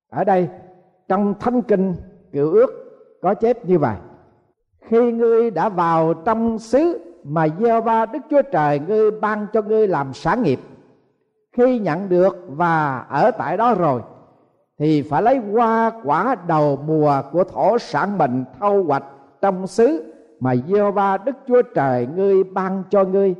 Ở 0.09 0.23
đây 0.23 0.49
trong 1.07 1.33
Thánh 1.39 1.61
Kinh 1.61 1.95
Cựu 2.31 2.51
Ước 2.51 2.69
có 3.21 3.33
chép 3.33 3.65
như 3.65 3.79
vậy. 3.79 3.95
Khi 4.81 5.11
ngươi 5.11 5.51
đã 5.51 5.69
vào 5.69 6.13
trong 6.13 6.59
xứ 6.59 6.99
mà 7.23 7.47
gieo 7.59 7.81
ba 7.81 8.05
Đức 8.05 8.19
Chúa 8.29 8.41
Trời 8.41 8.79
ngươi 8.79 9.11
ban 9.11 9.47
cho 9.53 9.61
ngươi 9.61 9.87
làm 9.87 10.13
sản 10.13 10.43
nghiệp, 10.43 10.59
khi 11.51 11.79
nhận 11.79 12.09
được 12.09 12.45
và 12.47 12.99
ở 12.99 13.31
tại 13.31 13.57
đó 13.57 13.73
rồi 13.73 14.01
thì 14.79 15.01
phải 15.01 15.21
lấy 15.21 15.37
hoa 15.37 15.91
quả 16.03 16.35
đầu 16.47 16.79
mùa 16.87 17.21
của 17.31 17.43
thổ 17.43 17.77
sản 17.77 18.17
mình 18.17 18.43
thâu 18.59 18.83
hoạch 18.83 19.03
trong 19.41 19.67
xứ 19.67 20.13
mà 20.39 20.55
gieo 20.55 20.91
ba 20.91 21.17
Đức 21.17 21.35
Chúa 21.47 21.61
Trời 21.61 22.07
ngươi 22.15 22.43
ban 22.43 22.83
cho 22.89 23.03
ngươi, 23.03 23.35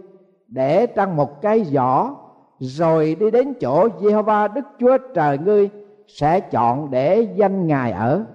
để 0.47 0.85
trong 0.85 1.15
một 1.15 1.41
cái 1.41 1.63
giỏ, 1.63 2.15
rồi 2.59 3.15
đi 3.19 3.31
đến 3.31 3.53
chỗ 3.61 3.87
gieo 4.01 4.21
ba 4.21 4.47
Đức 4.47 4.65
Chúa 4.79 4.97
Trời 5.13 5.37
ngươi 5.37 5.69
sẽ 6.07 6.39
chọn 6.39 6.91
để 6.91 7.27
danh 7.35 7.67
ngài 7.67 7.91
ở. 7.91 8.25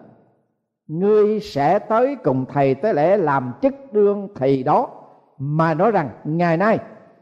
Ngươi 0.87 1.41
sẽ 1.41 1.79
tới 1.79 2.17
cùng 2.25 2.45
thầy 2.53 2.75
tới 2.75 2.95
lễ 2.95 3.17
làm 3.17 3.53
chức 3.63 3.75
đương 3.93 4.29
thầy 4.35 4.63
đó, 4.63 4.89
mà 5.39 5.75
nói 5.75 5.91
rằng, 5.91 6.11
ngày 6.25 6.57
nay, 6.57 6.79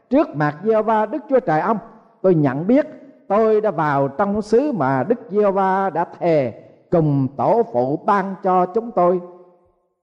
trước 0.09 0.35
mặt 0.35 0.57
gieo 0.63 0.83
ba 0.83 1.05
Đức 1.05 1.23
Chúa 1.29 1.39
Trời 1.39 1.59
ông, 1.59 1.77
tôi 2.21 2.35
nhận 2.35 2.67
biết 2.67 2.85
tôi 3.31 3.61
đã 3.61 3.71
vào 3.71 4.07
trong 4.07 4.41
xứ 4.41 4.71
mà 4.71 5.03
Đức 5.03 5.19
giê 5.29 5.51
va 5.51 5.89
đã 5.89 6.05
thề 6.19 6.53
cùng 6.91 7.27
tổ 7.37 7.63
phụ 7.73 7.99
ban 8.05 8.35
cho 8.43 8.65
chúng 8.65 8.91
tôi. 8.91 9.21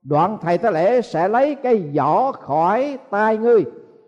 Đoạn 0.02 0.38
thầy 0.40 0.58
tế 0.58 0.70
lễ 0.70 1.00
sẽ 1.02 1.28
lấy 1.28 1.54
cái 1.54 1.90
vỏ 1.96 2.32
khỏi 2.32 2.98
tay 3.10 3.36
ngươi 3.36 3.64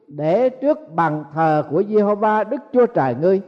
để 0.07 0.49
trước 0.49 0.79
bàn 0.95 1.25
thờ 1.35 1.65
của 1.71 1.83
Giê-hô-va 1.83 2.45
Đức 2.45 2.61
Chúa 2.73 2.87
Trời 2.87 3.15
ngươi. 3.21 3.41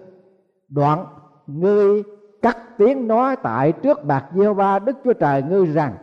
Đoạn, 0.68 1.06
ngươi 1.46 2.02
cắt 2.42 2.58
tiếng 2.78 3.08
nói 3.08 3.36
tại 3.36 3.72
trước 3.72 4.04
bạc 4.04 4.24
Giê-hô-va 4.34 4.78
Đức 4.78 4.96
Chúa 5.04 5.12
Trời 5.12 5.42
ngươi 5.42 5.66
rằng, 5.66 5.94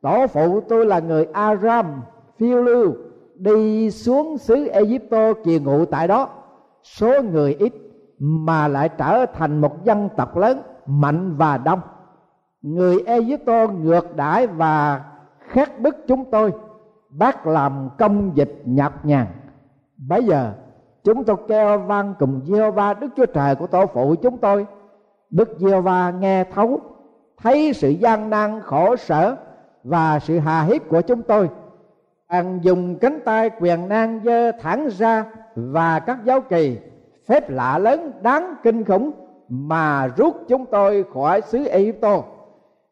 tổ 0.00 0.26
phụ 0.26 0.60
tôi 0.60 0.86
là 0.86 0.98
người 0.98 1.24
Aram, 1.32 2.02
phiêu 2.38 2.62
lưu, 2.62 2.92
đi 3.34 3.90
xuống 3.90 4.38
xứ 4.38 4.68
Egypto 4.68 5.32
kỳ 5.44 5.58
ngụ 5.58 5.84
tại 5.84 6.08
đó. 6.08 6.28
Số 6.82 7.22
người 7.22 7.56
ít 7.58 7.72
mà 8.18 8.68
lại 8.68 8.88
trở 8.88 9.26
thành 9.26 9.60
một 9.60 9.84
dân 9.84 10.08
tộc 10.16 10.36
lớn, 10.36 10.62
mạnh 10.86 11.36
và 11.36 11.58
đông. 11.58 11.80
Người 12.62 13.02
Egypto 13.06 13.66
ngược 13.66 14.16
đãi 14.16 14.46
và 14.46 15.04
khát 15.38 15.80
bức 15.80 15.96
chúng 16.08 16.24
tôi, 16.30 16.52
bác 17.10 17.46
làm 17.46 17.88
công 17.98 18.36
dịch 18.36 18.62
nhọc 18.64 19.04
nhằn. 19.04 19.26
Bây 19.96 20.24
giờ, 20.24 20.52
chúng 21.04 21.24
tôi 21.24 21.36
kêu 21.48 21.78
vang 21.78 22.14
cùng 22.18 22.40
giê 22.44 22.70
va 22.70 22.94
đức 22.94 23.08
chúa 23.16 23.26
trời 23.26 23.54
của 23.54 23.66
tổ 23.66 23.86
phụ 23.86 24.14
chúng 24.22 24.38
tôi. 24.38 24.66
Đức 25.30 25.48
giê 25.58 25.80
va 25.80 26.10
nghe 26.10 26.44
thấu, 26.44 26.80
thấy 27.36 27.72
sự 27.72 27.88
gian 27.88 28.30
nan 28.30 28.60
khổ 28.60 28.96
sở 28.96 29.36
và 29.84 30.18
sự 30.18 30.38
hà 30.38 30.62
hiếp 30.62 30.88
của 30.88 31.00
chúng 31.00 31.22
tôi. 31.22 31.48
Anh 32.26 32.60
dùng 32.62 32.98
cánh 32.98 33.18
tay 33.24 33.50
quyền 33.60 33.88
nan 33.88 34.20
dơ 34.24 34.52
thẳng 34.52 34.88
ra 34.88 35.24
và 35.54 35.98
các 35.98 36.24
giáo 36.24 36.40
kỳ 36.40 36.78
phép 37.28 37.50
lạ 37.50 37.78
lớn 37.78 38.12
đáng 38.22 38.54
kinh 38.62 38.84
khủng 38.84 39.10
mà 39.48 40.06
rút 40.16 40.36
chúng 40.48 40.66
tôi 40.66 41.04
khỏi 41.14 41.40
xứ 41.40 41.64
Egypto 41.64 42.22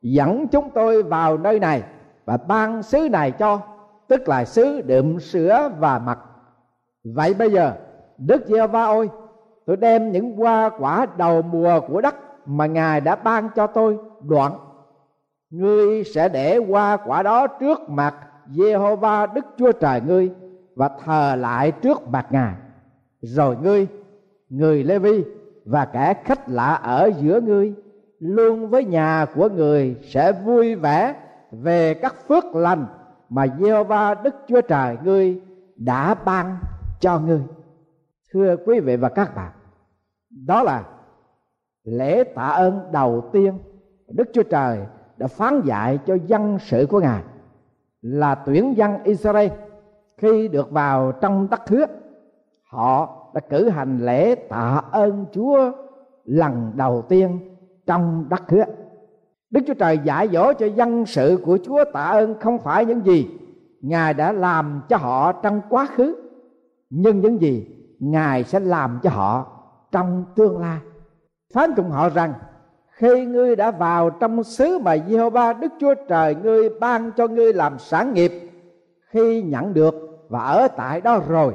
dẫn 0.03 0.49
chúng 0.49 0.71
tôi 0.71 1.03
vào 1.03 1.39
nơi 1.39 1.61
này 1.61 1.83
và 2.25 2.37
ban 2.37 2.83
xứ 2.83 3.09
này 3.13 3.31
cho 3.31 3.61
tức 4.09 4.29
là 4.29 4.45
xứ 4.45 4.81
đượm 4.81 5.21
sữa 5.21 5.71
và 5.79 5.99
mật 5.99 6.19
vậy 7.05 7.35
bây 7.35 7.51
giờ 7.51 7.73
đức 8.19 8.47
giê 8.47 8.67
va 8.67 8.85
ôi 8.85 9.11
tôi 9.67 9.77
đem 9.77 10.13
những 10.13 10.37
hoa 10.37 10.71
quả 10.79 11.07
đầu 11.17 11.43
mùa 11.43 11.81
của 11.89 12.01
đất 12.01 12.15
mà 12.47 12.67
ngài 12.67 13.01
đã 13.01 13.17
ban 13.17 13.49
cho 13.57 13.67
tôi 13.67 13.99
đoạn 14.21 14.53
ngươi 15.51 16.05
sẽ 16.05 16.29
để 16.29 16.59
hoa 16.69 16.97
quả 16.97 17.23
đó 17.23 17.47
trước 17.47 17.91
mặt 17.91 18.15
Jehovah 18.53 19.33
Đức 19.33 19.47
Chúa 19.59 19.73
Trời 19.73 20.01
ngươi 20.01 20.31
và 20.77 20.91
thờ 21.05 21.37
lại 21.39 21.73
trước 21.73 22.09
mặt 22.09 22.27
Ngài. 22.31 22.55
Rồi 23.21 23.57
ngươi, 23.63 23.87
người 24.49 24.85
Lê 24.85 24.99
Vi 24.99 25.25
và 25.65 25.85
kẻ 25.85 26.15
khách 26.25 26.49
lạ 26.49 26.75
ở 26.75 27.11
giữa 27.21 27.41
ngươi 27.41 27.75
luôn 28.19 28.69
với 28.69 28.85
nhà 28.85 29.27
của 29.35 29.49
người 29.49 29.97
sẽ 30.03 30.33
vui 30.33 30.75
vẻ 30.75 31.15
về 31.51 31.95
các 31.95 32.15
phước 32.29 32.45
lành 32.55 32.87
mà 33.29 33.47
Jehovah 33.47 34.23
Đức 34.23 34.35
Chúa 34.49 34.61
Trời 34.61 34.97
ngươi 35.05 35.41
đã 35.77 36.15
ban 36.15 36.57
cho 37.01 37.19
ngươi. 37.19 37.41
Thưa 38.33 38.57
quý 38.67 38.81
vị 38.81 38.97
và 38.97 39.09
các 39.09 39.37
bạn, 39.37 39.53
đó 40.47 40.63
là 40.63 40.85
lễ 41.85 42.25
tạ 42.25 42.47
ơn 42.47 42.93
đầu 42.93 43.31
tiên 43.33 43.59
Đức 44.09 44.29
Chúa 44.33 44.43
Trời 44.43 44.79
đã 45.17 45.27
phán 45.27 45.61
dạy 45.65 45.99
cho 46.07 46.15
dân 46.27 46.59
sự 46.61 46.87
của 46.91 47.01
Ngài 47.01 47.23
là 48.03 48.35
tuyển 48.35 48.77
dân 48.77 49.03
Israel 49.05 49.51
khi 50.17 50.49
được 50.49 50.71
vào 50.71 51.13
trong 51.13 51.49
đất 51.51 51.69
hứa 51.69 51.87
họ 52.71 53.26
đã 53.37 53.41
cử 53.41 53.69
hành 53.69 53.99
lễ 53.99 54.35
tạ 54.35 54.83
ơn 54.93 55.27
Chúa 55.33 55.73
lần 56.25 56.73
đầu 56.77 57.03
tiên 57.09 57.39
trong 57.87 58.27
đất 58.29 58.43
hứa. 58.49 58.65
Đức 59.51 59.61
Chúa 59.67 59.75
Trời 59.75 59.99
dạy 60.05 60.29
dỗ 60.29 60.53
cho 60.53 60.67
dân 60.67 61.07
sự 61.07 61.39
của 61.45 61.59
Chúa 61.65 61.85
tạ 61.93 62.05
ơn 62.05 62.41
không 62.41 62.59
phải 62.59 62.85
những 62.85 63.05
gì 63.05 63.29
Ngài 63.81 64.15
đã 64.15 64.33
làm 64.33 64.81
cho 64.89 64.97
họ 64.97 65.33
trong 65.33 65.61
quá 65.69 65.87
khứ, 65.87 66.17
Nhưng 66.91 67.21
những 67.21 67.41
gì 67.41 67.67
Ngài 67.99 68.45
sẽ 68.45 68.61
làm 68.61 68.99
cho 69.03 69.11
họ 69.11 69.47
trong 69.93 70.25
tương 70.37 70.59
lai. 70.59 70.79
Phán 71.55 71.71
cùng 71.77 71.91
họ 71.91 72.09
rằng, 72.09 72.35
khi 72.91 73.27
ngươi 73.27 73.57
đã 73.57 73.71
vào 73.71 74.11
trong 74.11 74.45
xứ 74.45 74.79
mà 74.79 74.97
Jehovah 74.97 75.61
Đức 75.61 75.73
Chúa 75.81 75.95
Trời 76.09 76.35
ngươi 76.35 76.69
ban 76.81 77.13
cho 77.17 77.27
ngươi 77.27 77.53
làm 77.53 77.79
sản 77.79 78.15
nghiệp, 78.15 78.33
khi 79.09 79.43
nhận 79.43 79.75
được 79.75 79.95
và 80.29 80.41
ở 80.41 80.69
tại 80.69 81.01
đó 81.01 81.21
rồi 81.29 81.55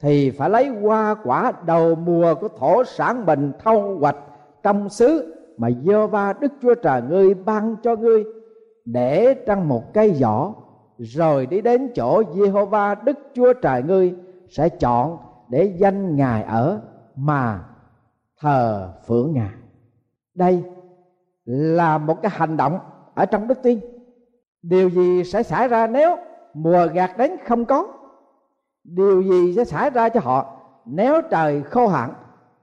thì 0.00 0.30
phải 0.30 0.50
lấy 0.50 0.68
hoa 0.68 1.14
quả 1.24 1.52
đầu 1.66 1.94
mùa 1.94 2.34
của 2.34 2.48
thổ 2.48 2.84
sản 2.84 3.26
bình 3.26 3.52
thâu 3.64 3.98
hoạch 4.00 4.16
trong 4.62 4.88
xứ 4.88 5.36
mà 5.56 5.68
Jehovah 5.68 6.34
Đức 6.40 6.52
Chúa 6.62 6.74
Trời 6.74 7.02
ngươi 7.02 7.34
ban 7.34 7.76
cho 7.82 7.96
ngươi 7.96 8.24
để 8.84 9.34
trong 9.34 9.68
một 9.68 9.92
cây 9.94 10.14
giỏ. 10.14 10.52
Rồi 10.98 11.46
đi 11.46 11.60
đến 11.60 11.92
chỗ 11.94 12.22
Jehovah 12.22 13.04
Đức 13.04 13.18
Chúa 13.34 13.52
Trời 13.52 13.82
ngươi 13.82 14.14
sẽ 14.48 14.68
chọn 14.68 15.18
để 15.48 15.74
danh 15.76 16.16
Ngài 16.16 16.42
ở 16.42 16.80
mà 17.16 17.60
thờ 18.40 18.92
phượng 19.06 19.32
Ngài. 19.32 19.50
Đây 20.34 20.64
là 21.44 21.98
một 21.98 22.22
cái 22.22 22.32
hành 22.34 22.56
động 22.56 22.78
ở 23.14 23.26
trong 23.26 23.48
đức 23.48 23.62
tin. 23.62 23.80
Điều 24.62 24.90
gì 24.90 25.24
sẽ 25.24 25.42
xảy 25.42 25.68
ra 25.68 25.86
nếu 25.86 26.16
mùa 26.54 26.86
gạt 26.92 27.18
đến 27.18 27.36
không 27.46 27.64
có? 27.64 27.86
Điều 28.84 29.22
gì 29.22 29.54
sẽ 29.56 29.64
xảy 29.64 29.90
ra 29.90 30.08
cho 30.08 30.20
họ 30.20 30.56
nếu 30.84 31.22
trời 31.30 31.62
khô 31.62 31.86
hạn, 31.88 32.12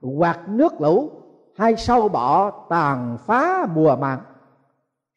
hoặc 0.02 0.40
nước 0.50 0.82
lũ, 0.82 1.12
hay 1.58 1.76
sâu 1.76 2.10
bọ 2.10 2.52
tàn 2.70 3.18
phá 3.26 3.68
mùa 3.74 3.96
màng 3.96 4.20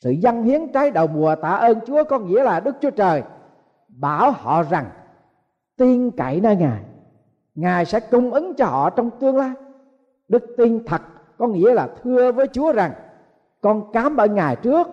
sự 0.00 0.10
dân 0.10 0.42
hiến 0.42 0.72
trái 0.72 0.90
đầu 0.90 1.06
mùa 1.06 1.34
tạ 1.34 1.48
ơn 1.48 1.80
chúa 1.86 2.04
có 2.04 2.18
nghĩa 2.18 2.42
là 2.42 2.60
đức 2.60 2.76
chúa 2.80 2.90
trời 2.90 3.22
bảo 3.88 4.30
họ 4.30 4.62
rằng 4.62 4.86
tin 5.76 6.10
cậy 6.10 6.40
nơi 6.40 6.56
ngài 6.56 6.80
ngài 7.54 7.84
sẽ 7.84 8.00
cung 8.00 8.30
ứng 8.30 8.54
cho 8.54 8.66
họ 8.66 8.90
trong 8.90 9.10
tương 9.10 9.36
lai 9.36 9.52
đức 10.28 10.54
tin 10.56 10.84
thật 10.86 11.02
có 11.40 11.46
nghĩa 11.46 11.74
là 11.74 11.88
thưa 12.02 12.32
với 12.32 12.46
Chúa 12.52 12.72
rằng, 12.72 12.92
con 13.60 13.92
cám 13.92 14.16
ơn 14.16 14.34
Ngài 14.34 14.56
trước, 14.56 14.88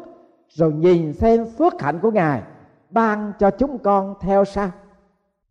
rồi 0.48 0.74
nhìn 0.74 1.14
xem 1.14 1.46
phước 1.58 1.82
hạnh 1.82 2.00
của 2.02 2.12
Ngài 2.12 2.42
ban 2.90 3.34
cho 3.40 3.52
chúng 3.52 3.78
con 3.78 4.16
theo 4.20 4.46
sau. 4.46 4.70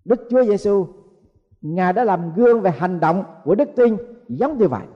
Đức 0.06 0.26
Chúa 0.30 0.44
Giêsu 0.44 0.86
Ngài 1.60 1.92
đã 1.92 2.04
làm 2.04 2.34
gương 2.34 2.60
về 2.60 2.70
hành 2.70 3.00
động 3.00 3.24
của 3.44 3.54
đức 3.54 3.68
tin 3.76 3.96
giống 4.28 4.58
như 4.58 4.68
vậy. 4.68 4.86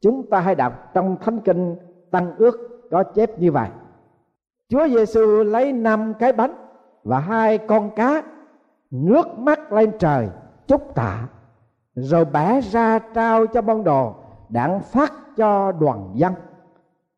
Chúng 0.00 0.30
ta 0.30 0.40
hãy 0.40 0.54
đọc 0.54 0.90
trong 0.94 1.16
Thánh 1.20 1.40
Kinh 1.40 1.76
Tăng 2.10 2.36
Ước 2.36 2.80
có 2.90 3.02
chép 3.02 3.38
như 3.38 3.52
vậy. 3.52 3.68
Chúa 4.68 4.88
Giêsu 4.88 5.42
lấy 5.42 5.72
năm 5.72 6.14
cái 6.18 6.32
bánh 6.32 6.54
và 7.04 7.18
hai 7.18 7.58
con 7.58 7.90
cá, 7.96 8.22
ngước 8.90 9.38
mắt 9.38 9.72
lên 9.72 9.90
trời, 9.98 10.28
chúc 10.66 10.94
tạ 10.94 11.28
rồi 11.94 12.24
bẻ 12.24 12.60
ra 12.60 12.98
trao 12.98 13.46
cho 13.46 13.62
môn 13.62 13.84
đồ 13.84 14.14
đặng 14.48 14.80
phát 14.80 15.12
cho 15.36 15.72
đoàn 15.72 16.12
dân 16.14 16.32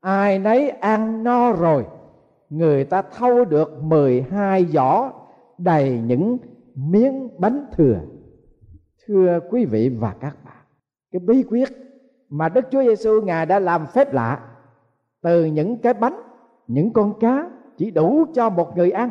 ai 0.02 0.38
nấy 0.38 0.70
ăn 0.70 1.24
no 1.24 1.52
rồi, 1.52 1.86
người 2.50 2.84
ta 2.84 3.02
thâu 3.02 3.44
được 3.44 3.82
12 3.82 4.64
giỏ 4.64 5.10
đầy 5.58 6.00
những 6.06 6.38
miếng 6.74 7.40
bánh 7.40 7.66
thừa. 7.72 8.00
Thưa 9.06 9.40
quý 9.50 9.64
vị 9.64 9.88
và 9.88 10.14
các 10.20 10.36
bạn, 10.44 10.64
cái 11.12 11.20
bí 11.20 11.42
quyết 11.42 11.68
mà 12.28 12.48
Đức 12.48 12.64
Chúa 12.70 12.82
Giêsu 12.82 13.20
ngài 13.22 13.46
đã 13.46 13.58
làm 13.58 13.86
phép 13.86 14.12
lạ, 14.12 14.40
từ 15.22 15.44
những 15.44 15.78
cái 15.78 15.94
bánh, 15.94 16.22
những 16.66 16.92
con 16.92 17.20
cá 17.20 17.50
chỉ 17.76 17.90
đủ 17.90 18.24
cho 18.34 18.50
một 18.50 18.76
người 18.76 18.90
ăn. 18.90 19.10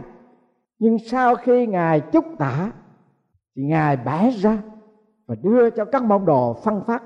Nhưng 0.80 0.98
sau 1.00 1.36
khi 1.36 1.68
ngài 1.68 2.00
chúc 2.00 2.26
tạ 2.38 2.72
thì 3.56 3.64
ngài 3.64 3.98
bẻ 3.98 4.30
ra 4.30 4.58
và 5.28 5.36
đưa 5.44 5.70
cho 5.70 5.86
các 5.86 6.04
môn 6.04 6.26
đồ 6.26 6.54
phân 6.54 6.82
phát. 6.88 7.04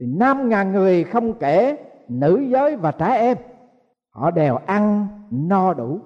Thì 0.00 0.06
năm 0.06 0.48
ngàn 0.48 0.72
người 0.72 1.04
không 1.04 1.38
kể 1.38 1.76
nữ 2.08 2.40
giới 2.40 2.76
và 2.76 2.92
trẻ 2.92 3.18
em, 3.18 3.36
họ 4.10 4.30
đều 4.30 4.56
ăn 4.56 5.06
no 5.30 5.74
đủ 5.74 6.00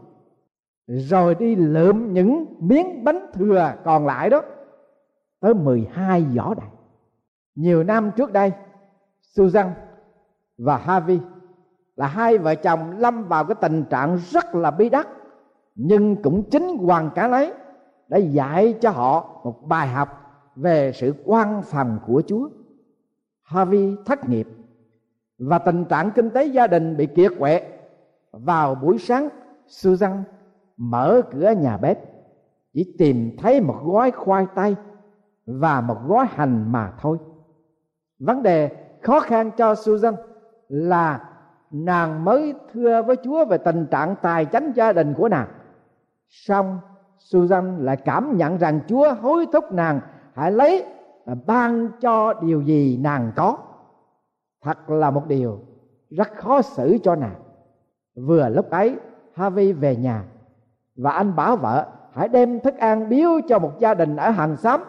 rồi 0.87 1.35
đi 1.35 1.57
lượm 1.57 2.13
những 2.13 2.55
miếng 2.59 3.05
bánh 3.05 3.27
thừa 3.33 3.75
còn 3.85 4.07
lại 4.07 4.31
đó 4.31 4.43
tới 5.41 5.55
12 5.55 6.27
giỏ 6.35 6.55
đầy 6.55 6.69
nhiều 7.55 7.83
năm 7.83 8.11
trước 8.17 8.33
đây, 8.33 8.53
Susan 9.23 9.71
và 10.59 10.77
Harvey 10.77 11.21
là 11.97 12.07
hai 12.07 12.39
vợ 12.39 12.55
chồng 12.55 12.99
lâm 12.99 13.25
vào 13.25 13.45
cái 13.45 13.55
tình 13.61 13.85
trạng 13.91 14.19
rất 14.31 14.55
là 14.55 14.71
bi 14.71 14.89
đắc 14.89 15.09
nhưng 15.75 16.23
cũng 16.23 16.51
chính 16.51 16.79
hoàn 16.79 17.11
cảnh 17.15 17.31
lấy 17.31 17.53
đã 18.09 18.19
dạy 18.19 18.75
cho 18.81 18.91
họ 18.91 19.41
một 19.45 19.67
bài 19.67 19.89
học 19.89 20.09
về 20.57 20.93
sự 20.95 21.15
quan 21.25 21.63
phòng 21.63 21.99
của 22.07 22.23
Chúa. 22.27 22.49
Harvey 23.43 23.97
thất 24.07 24.29
nghiệp 24.29 24.49
và 25.39 25.59
tình 25.59 25.85
trạng 25.85 26.11
kinh 26.11 26.31
tế 26.31 26.45
gia 26.45 26.67
đình 26.67 26.97
bị 26.97 27.07
kiệt 27.07 27.33
quệ. 27.39 27.69
Vào 28.33 28.75
buổi 28.75 28.99
sáng, 28.99 29.29
Susan 29.67 30.23
mở 30.83 31.23
cửa 31.33 31.51
nhà 31.51 31.77
bếp, 31.77 31.99
chỉ 32.73 32.95
tìm 32.99 33.37
thấy 33.39 33.61
một 33.61 33.79
gói 33.85 34.11
khoai 34.11 34.47
tây 34.55 34.77
và 35.47 35.81
một 35.81 35.97
gói 36.07 36.27
hành 36.31 36.73
mà 36.73 36.93
thôi. 37.01 37.19
Vấn 38.19 38.43
đề 38.43 38.71
khó 39.03 39.21
khăn 39.21 39.51
cho 39.57 39.75
Susan 39.75 40.15
là 40.69 41.29
nàng 41.71 42.25
mới 42.25 42.55
thưa 42.73 43.03
với 43.03 43.17
Chúa 43.25 43.45
về 43.45 43.59
tình 43.59 43.87
trạng 43.91 44.15
tài 44.23 44.45
chánh 44.45 44.73
gia 44.75 44.93
đình 44.93 45.15
của 45.15 45.29
nàng. 45.29 45.49
Xong, 46.29 46.79
Susan 47.19 47.85
lại 47.85 47.97
cảm 47.97 48.37
nhận 48.37 48.59
rằng 48.59 48.81
Chúa 48.87 49.15
hối 49.15 49.47
thúc 49.53 49.73
nàng 49.73 50.01
hãy 50.35 50.53
lấy 50.53 50.87
ban 51.47 51.89
cho 52.01 52.35
điều 52.35 52.63
gì 52.63 52.97
nàng 52.97 53.33
có. 53.37 53.59
Thật 54.63 54.91
là 54.91 55.11
một 55.11 55.27
điều 55.27 55.59
rất 56.11 56.29
khó 56.37 56.63
xử 56.63 56.99
cho 57.03 57.15
nàng. 57.15 57.37
Vừa 58.15 58.49
lúc 58.49 58.71
ấy, 58.71 58.97
Harvey 59.35 59.73
về 59.73 59.97
nhà 59.97 60.25
và 60.97 61.11
anh 61.11 61.37
bảo 61.37 61.57
vợ, 61.57 61.87
hãy 62.13 62.29
đem 62.29 62.61
thức 62.61 62.77
ăn 62.79 63.09
biếu 63.09 63.31
cho 63.49 63.59
một 63.59 63.73
gia 63.79 63.95
đình 63.95 64.17
ở 64.17 64.31
hàng 64.31 64.57
xóm, 64.57 64.81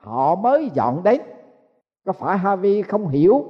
họ 0.00 0.34
mới 0.34 0.70
dọn 0.74 1.02
đến. 1.02 1.20
Có 2.06 2.12
phải 2.12 2.38
Harvey 2.38 2.82
không 2.82 3.08
hiểu 3.08 3.44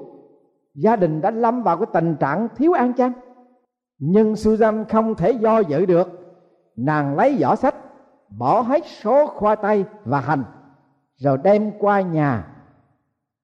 gia 0.74 0.96
đình 0.96 1.20
đã 1.20 1.30
lâm 1.30 1.62
vào 1.62 1.76
cái 1.76 1.86
tình 1.92 2.16
trạng 2.16 2.48
thiếu 2.56 2.72
ăn 2.72 2.92
chăng 2.92 3.12
nhưng 4.04 4.36
Susan 4.36 4.84
không 4.84 5.14
thể 5.14 5.30
do 5.30 5.58
dự 5.58 5.86
được. 5.86 6.08
Nàng 6.76 7.16
lấy 7.16 7.36
giỏ 7.40 7.54
sách, 7.54 7.74
bỏ 8.38 8.60
hết 8.60 8.86
số 8.86 9.26
khoai 9.26 9.56
tây 9.56 9.84
và 10.04 10.20
hành, 10.20 10.44
rồi 11.16 11.38
đem 11.42 11.72
qua 11.78 12.00
nhà. 12.00 12.46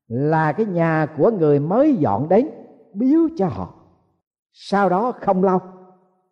Là 0.08 0.52
cái 0.52 0.66
nhà 0.66 1.06
của 1.18 1.30
người 1.30 1.60
mới 1.60 1.94
dọn 1.94 2.28
đến, 2.28 2.50
biếu 2.94 3.20
cho 3.36 3.46
họ. 3.46 3.74
Sau 4.52 4.88
đó 4.88 5.12
không 5.20 5.44
lâu, 5.44 5.60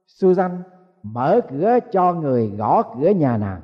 Susan 0.07 0.62
mở 1.12 1.40
cửa 1.51 1.79
cho 1.92 2.12
người 2.12 2.53
gõ 2.59 2.83
cửa 2.83 3.11
nhà 3.11 3.37
nàng. 3.37 3.61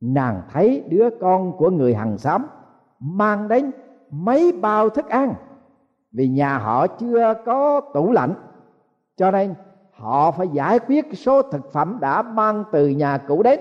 Nàng 0.00 0.42
thấy 0.52 0.84
đứa 0.88 1.08
con 1.20 1.56
của 1.56 1.70
người 1.70 1.94
hàng 1.94 2.18
xóm 2.18 2.42
mang 3.00 3.48
đến 3.48 3.70
mấy 4.10 4.52
bao 4.52 4.88
thức 4.88 5.08
ăn. 5.08 5.34
Vì 6.12 6.28
nhà 6.28 6.58
họ 6.58 6.86
chưa 6.86 7.34
có 7.46 7.80
tủ 7.94 8.12
lạnh, 8.12 8.34
cho 9.16 9.30
nên 9.30 9.54
họ 9.92 10.30
phải 10.30 10.48
giải 10.48 10.78
quyết 10.78 11.06
số 11.12 11.42
thực 11.42 11.72
phẩm 11.72 11.98
đã 12.00 12.22
mang 12.22 12.64
từ 12.72 12.88
nhà 12.88 13.18
cũ 13.18 13.42
đến. 13.42 13.60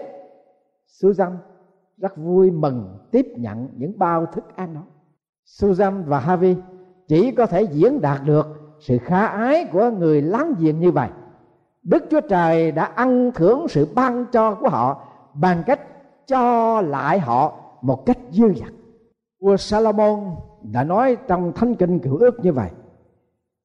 Susan 0.88 1.38
rất 1.97 2.17
vui 2.17 2.52
mừng 2.52 2.97
tiếp 3.12 3.28
nhận 3.38 3.67
những 3.78 4.00
bao 4.00 4.26
thức 4.26 4.56
ăn 4.56 4.73
đó. 4.73 4.82
Susan 5.45 6.04
và 6.04 6.19
Harvey 6.19 6.56
chỉ 7.08 7.32
có 7.32 7.45
thể 7.45 7.62
diễn 7.62 8.02
đạt 8.02 8.21
được 8.26 8.47
sự 8.80 8.97
khá 8.97 9.26
ái 9.26 9.65
của 9.71 9.91
người 10.00 10.21
láng 10.21 10.54
giềng 10.60 10.80
như 10.80 10.91
vậy. 10.91 11.10
Đức 11.88 12.06
Chúa 12.12 12.21
Trời 12.21 12.71
đã 12.71 12.84
ăn 12.84 13.32
thưởng 13.36 13.67
sự 13.67 13.88
ban 13.95 14.26
cho 14.32 14.56
của 14.56 14.69
họ, 14.69 15.02
bằng 15.34 15.63
cách 15.65 15.80
cho 16.28 16.82
lại 16.82 17.19
họ 17.19 17.54
một 17.82 18.06
cách 18.06 18.17
dư 18.32 18.54
dật. 18.54 18.73
Vua 19.41 19.58
Salomon 19.58 20.19
đã 20.62 20.84
nói 20.84 21.17
trong 21.28 21.52
Thánh 21.54 21.76
Kinh 21.76 22.00
Cựu 22.00 22.17
Ước 22.17 22.39
như 22.39 22.54
vậy. 22.54 22.69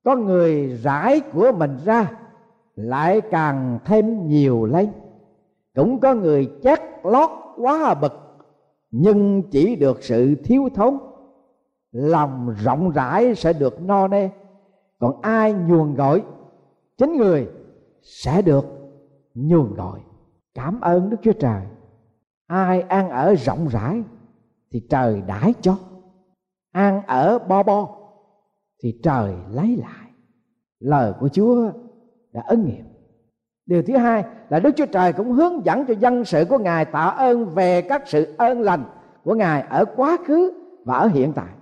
Có 0.04 0.16
người 0.16 0.68
rải 0.82 1.20
của 1.20 1.52
mình 1.52 1.78
ra, 1.84 2.10
lại 2.76 3.20
càng 3.20 3.78
thêm 3.84 4.26
nhiều 4.28 4.64
lên. 4.64 4.88
Cũng 5.74 6.00
có 6.00 6.14
người 6.14 6.50
chát 6.62 6.80
lót 7.04 7.30
quá 7.56 7.94
bực, 7.94 8.12
nhưng 8.90 9.42
chỉ 9.50 9.76
được 9.76 10.02
sự 10.02 10.34
thiếu 10.44 10.68
thốn 10.74 10.98
lòng 11.92 12.54
rộng 12.64 12.90
rãi 12.90 13.34
sẽ 13.34 13.52
được 13.52 13.82
no 13.82 14.08
nê, 14.08 14.28
còn 14.98 15.20
ai 15.20 15.52
nhuồn 15.52 15.94
gọi 15.94 16.22
chính 16.98 17.16
người 17.16 17.48
sẽ 18.02 18.42
được 18.42 18.64
nhường 19.34 19.74
gọi 19.74 20.00
cảm 20.54 20.80
ơn 20.80 21.10
đức 21.10 21.16
chúa 21.22 21.32
trời. 21.32 21.62
Ai 22.46 22.80
ăn 22.80 23.10
ở 23.10 23.34
rộng 23.34 23.68
rãi 23.68 24.02
thì 24.72 24.86
trời 24.90 25.22
đãi 25.26 25.54
cho. 25.60 25.76
Ăn 26.72 27.02
ở 27.06 27.38
bo 27.38 27.62
bo 27.62 27.88
thì 28.82 29.00
trời 29.02 29.34
lấy 29.50 29.76
lại. 29.76 30.10
Lời 30.80 31.12
của 31.20 31.28
chúa 31.28 31.70
đã 32.32 32.42
ứng 32.46 32.64
nghiệm. 32.64 32.84
Điều 33.66 33.82
thứ 33.82 33.96
hai 33.96 34.24
là 34.48 34.60
đức 34.60 34.70
chúa 34.76 34.86
trời 34.86 35.12
cũng 35.12 35.32
hướng 35.32 35.64
dẫn 35.64 35.84
cho 35.86 35.94
dân 35.94 36.24
sự 36.24 36.44
của 36.48 36.58
ngài 36.58 36.84
tạ 36.84 37.04
ơn 37.04 37.46
về 37.46 37.82
các 37.82 38.02
sự 38.06 38.34
ơn 38.38 38.60
lành 38.60 38.84
của 39.24 39.34
ngài 39.34 39.62
ở 39.62 39.84
quá 39.96 40.16
khứ 40.26 40.52
và 40.84 40.98
ở 40.98 41.06
hiện 41.06 41.32
tại. 41.32 41.54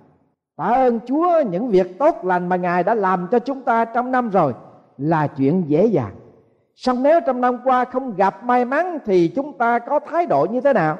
Tạ 0.55 0.63
ơn 0.63 0.99
chúa, 1.05 1.41
những 1.51 1.69
việc 1.69 1.99
tốt 1.99 2.15
lành 2.23 2.49
mà 2.49 2.55
ngài 2.55 2.83
đã 2.83 2.95
làm 2.95 3.27
cho 3.31 3.39
chúng 3.39 3.61
ta 3.61 3.85
trong 3.85 4.11
năm 4.11 4.29
rồi 4.29 4.53
là 4.97 5.27
chuyện 5.27 5.63
dễ 5.67 5.85
dàng 5.85 6.15
song 6.81 7.03
nếu 7.03 7.21
trong 7.21 7.41
năm 7.41 7.57
qua 7.63 7.85
không 7.85 8.15
gặp 8.15 8.43
may 8.43 8.65
mắn 8.65 8.99
thì 9.05 9.27
chúng 9.27 9.57
ta 9.57 9.79
có 9.79 9.99
thái 9.99 10.25
độ 10.25 10.47
như 10.51 10.61
thế 10.61 10.73
nào? 10.73 10.97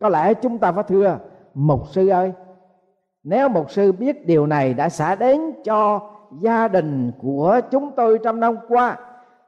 Có 0.00 0.08
lẽ 0.08 0.34
chúng 0.34 0.58
ta 0.58 0.72
phải 0.72 0.84
thưa, 0.88 1.18
mục 1.54 1.88
sư 1.88 2.08
ơi, 2.08 2.32
nếu 3.22 3.48
mục 3.48 3.70
sư 3.70 3.92
biết 3.92 4.26
điều 4.26 4.46
này 4.46 4.74
đã 4.74 4.88
xả 4.88 5.14
đến 5.14 5.40
cho 5.64 6.10
gia 6.40 6.68
đình 6.68 7.12
của 7.18 7.60
chúng 7.70 7.92
tôi 7.96 8.18
trong 8.24 8.40
năm 8.40 8.56
qua, 8.68 8.96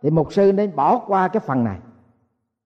thì 0.03 0.11
mục 0.11 0.33
sư 0.33 0.53
nên 0.53 0.77
bỏ 0.77 0.99
qua 0.99 1.29
cái 1.29 1.41
phần 1.41 1.65
này. 1.65 1.79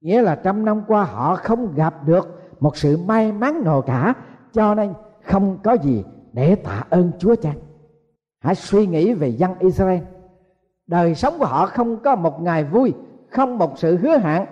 Nghĩa 0.01 0.23
là 0.23 0.35
trong 0.35 0.65
năm 0.65 0.83
qua 0.89 1.05
họ 1.05 1.37
không 1.37 1.75
gặp 1.75 1.95
được 2.07 2.41
một 2.61 2.77
sự 2.77 2.99
may 3.07 3.33
mắn 3.33 3.65
nào 3.65 3.83
cả, 3.83 4.15
cho 4.53 4.75
nên 4.75 4.95
không 5.23 5.59
có 5.65 5.73
gì 5.73 6.05
để 6.33 6.55
tạ 6.55 6.85
ơn 6.91 7.11
Chúa 7.19 7.35
cha. 7.37 7.53
hãy 8.41 8.55
suy 8.55 8.87
nghĩ 8.87 9.13
về 9.13 9.29
dân 9.29 9.51
Israel 9.59 10.01
đời 10.87 11.15
sống 11.15 11.35
của 11.39 11.47
họ 11.47 11.67
không 11.67 11.97
có 11.97 12.17
một 12.17 12.43
ngày 12.43 12.65
vui, 12.65 12.95
không 13.31 13.59
một 13.59 13.79
sự 13.79 13.97
hứa 13.97 14.19
hẹn. 14.19 14.47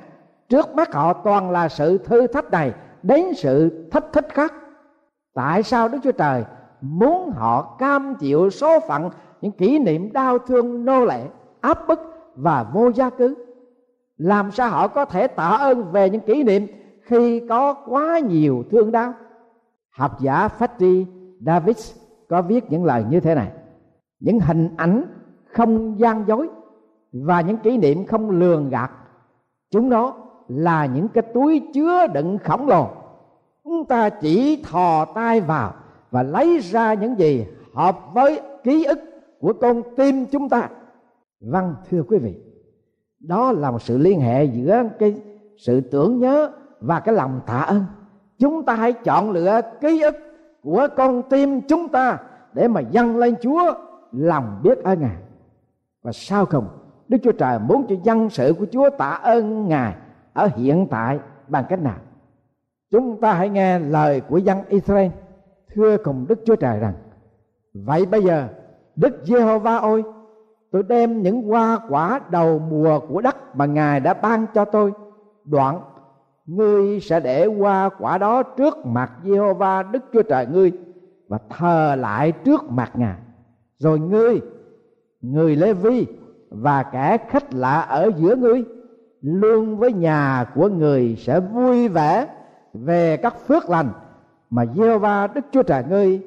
trước 0.49 0.75
mắt 0.75 0.95
họ 0.95 1.13
toàn 1.13 1.51
là 1.51 1.69
sự 1.69 1.99
thư 1.99 2.27
thách 2.27 2.51
này 2.51 2.73
đến 3.03 3.35
sự 3.35 3.85
thách 3.91 4.13
thức 4.13 4.25
khác. 4.29 4.55
Tại 5.35 5.63
sao 5.63 5.89
đức 5.89 5.99
chúa 6.03 6.13
trời 6.13 6.45
muốn 6.81 7.31
họ 7.31 7.77
cam 7.79 8.15
chịu 8.15 8.51
số 8.51 8.81
phận 8.89 9.11
những 9.41 9.53
kỷ 9.53 9.79
niệm 9.79 10.13
đau 10.13 10.39
thương, 10.39 10.85
nô 10.85 11.05
lệ, 11.05 11.27
áp 11.61 11.89
bức 11.89 12.01
và 12.37 12.63
vô 12.73 12.91
gia 12.95 13.11
cư? 13.11 13.35
Làm 14.17 14.51
sao 14.51 14.71
họ 14.71 14.89
có 14.89 15.05
thể 15.05 15.27
tạ 15.27 15.49
ơn 15.49 15.93
về 15.93 16.11
những 16.11 16.21
kỷ 16.21 16.43
niệm 16.43 16.67
khi 17.03 17.47
có 17.49 17.75
quá 17.75 18.19
nhiều 18.19 18.65
thương 18.71 18.93
đau? 18.93 19.13
Học 19.91 20.21
giả 20.21 20.49
Fatty 20.59 21.05
Davis 21.41 21.97
có 22.29 22.43
viết 22.43 22.71
những 22.71 22.85
lời 22.85 23.05
như 23.11 23.21
thế 23.21 23.35
này. 23.35 23.49
Những 24.21 24.41
hình 24.41 24.69
ảnh 24.77 25.05
không 25.53 25.99
gian 25.99 26.25
dối 26.29 26.49
và 27.13 27.41
những 27.41 27.57
kỷ 27.57 27.77
niệm 27.77 28.07
không 28.07 28.31
lường 28.31 28.71
gạt. 28.71 28.91
Chúng 29.71 29.89
nó 29.89 30.15
là 30.49 30.87
những 30.87 31.09
cái 31.09 31.23
túi 31.35 31.63
chứa 31.75 32.07
đựng 32.07 32.39
khổng 32.39 32.69
lồ. 32.69 32.89
Chúng 33.65 33.85
ta 33.85 34.09
chỉ 34.09 34.63
thò 34.63 35.05
tay 35.05 35.41
vào 35.41 35.75
và 36.11 36.23
lấy 36.23 36.59
ra 36.59 36.95
những 36.95 37.19
gì 37.19 37.47
hợp 37.75 37.99
với 38.15 38.41
ký 38.65 38.85
ức 38.85 38.99
của 39.41 39.53
con 39.53 39.83
tim 39.97 40.27
chúng 40.27 40.49
ta. 40.49 40.69
Vâng 41.41 41.75
thưa 41.91 42.03
quý 42.09 42.19
vị, 42.19 42.35
đó 43.21 43.53
là 43.53 43.71
một 43.71 43.83
sự 43.83 43.99
liên 43.99 44.21
hệ 44.21 44.45
giữa 44.45 44.83
cái 44.99 45.15
sự 45.59 45.81
tưởng 45.81 46.19
nhớ 46.19 46.51
và 46.81 47.01
cái 47.01 47.15
lòng 47.15 47.41
tạ 47.47 47.59
ơn. 47.59 47.85
Chúng 48.39 48.63
ta 48.63 48.75
hãy 48.75 48.93
chọn 48.93 49.31
lựa 49.31 49.61
ký 49.81 50.01
ức 50.01 50.17
của 50.63 50.89
con 50.97 51.23
tim 51.31 51.61
chúng 51.61 51.89
ta 51.89 52.19
để 52.53 52.69
mà 52.69 52.81
dâng 52.81 53.17
lên 53.17 53.35
chúa 53.43 53.75
lòng 54.13 54.61
biết 54.63 54.79
ơn 54.85 55.01
ngài 55.01 55.17
và 56.03 56.13
sau 56.13 56.47
cùng, 56.47 56.69
đức 57.09 57.19
chúa 57.23 57.33
trời 57.33 57.59
muốn 57.59 57.87
cho 57.89 57.97
dân 58.03 58.31
sự 58.31 58.55
của 58.59 58.67
chúa 58.73 58.91
tạ 58.91 59.11
ơn 59.11 59.69
ngài 59.69 59.95
ở 60.33 60.49
hiện 60.57 60.87
tại 60.91 61.19
bằng 61.49 61.65
cách 61.69 61.83
nào? 61.83 61.99
Chúng 62.91 63.21
ta 63.21 63.33
hãy 63.33 63.49
nghe 63.49 63.79
lời 63.79 64.21
của 64.21 64.39
dân 64.39 64.59
israel 64.69 65.11
thưa 65.75 65.97
cùng 65.97 66.27
đức 66.29 66.41
chúa 66.47 66.57
trời 66.57 66.79
rằng, 66.79 66.95
vậy 67.75 68.07
bây 68.07 68.23
giờ, 68.23 68.49
đức 68.97 69.21
giê-hô-va 69.25 69.77
ôi, 69.77 70.05
tôi 70.73 70.83
đem 70.83 71.23
những 71.23 71.43
hoa 71.43 71.79
quả 71.89 72.21
đầu 72.31 72.59
mùa 72.59 73.01
của 73.01 73.21
đất 73.21 73.57
mà 73.57 73.67
ngài 73.67 74.01
đã 74.01 74.15
ban 74.15 74.47
cho 74.55 74.65
tôi 74.65 74.93
đoạn. 75.45 75.81
Ngươi 76.47 77.01
sẽ 77.01 77.21
để 77.21 77.47
hoa 77.47 77.91
quả 77.99 78.19
đó 78.19 78.43
trước 78.43 78.87
mặt 78.87 79.13
giê-hô-va 79.25 79.83
đức 79.83 80.05
chúa 80.13 80.23
trời 80.23 80.47
ngươi 80.47 80.73
và 81.29 81.39
thờ 81.49 81.97
lại 81.99 82.33
trước 82.33 82.65
mặt 82.71 82.93
ngài. 82.95 83.17
Rồi 83.79 83.99
ngươi 83.99 84.41
người 85.21 85.57
lê 85.57 85.73
vi 85.73 86.07
và 86.51 86.83
kẻ 86.83 87.19
khách 87.29 87.55
lạ 87.55 87.81
ở 87.81 88.11
giữa 88.17 88.37
ngươi, 88.37 88.65
luôn 89.21 89.79
với 89.79 89.93
nhà 89.93 90.47
của 90.55 90.69
người 90.69 91.17
sẽ 91.19 91.41
vui 91.41 91.89
vẻ 91.89 92.27
về 92.75 93.17
các 93.17 93.35
phước 93.47 93.71
lành 93.71 93.89
mà 94.51 94.67
gieo 94.77 94.99
va 94.99 95.27
đức 95.27 95.45
chúa 95.53 95.63
trời 95.63 95.85
ngươi 95.89 96.21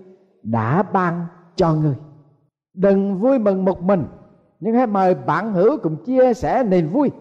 đã 0.43 0.83
ban 0.83 1.25
cho 1.55 1.73
ngươi. 1.73 1.95
Đừng 2.73 3.19
vui 3.19 3.39
mừng 3.39 3.65
một 3.65 3.81
mình, 3.81 4.05
nhưng 4.59 4.75
hãy 4.75 4.87
mời 4.87 5.15
bạn 5.15 5.53
hữu 5.53 5.77
cùng 5.77 5.95
chia 6.05 6.33
sẻ 6.33 6.63
niềm 6.63 6.89
vui, 6.89 7.11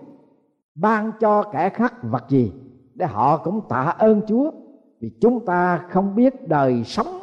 ban 0.74 1.12
cho 1.20 1.42
kẻ 1.42 1.68
khác 1.68 1.94
vật 2.02 2.24
gì 2.28 2.52
để 2.94 3.06
họ 3.06 3.36
cũng 3.36 3.60
tạ 3.68 3.94
ơn 3.98 4.20
chúa, 4.28 4.50
vì 5.00 5.10
chúng 5.20 5.46
ta 5.46 5.84
không 5.90 6.14
biết 6.14 6.48
đời 6.48 6.84
sống 6.84 7.20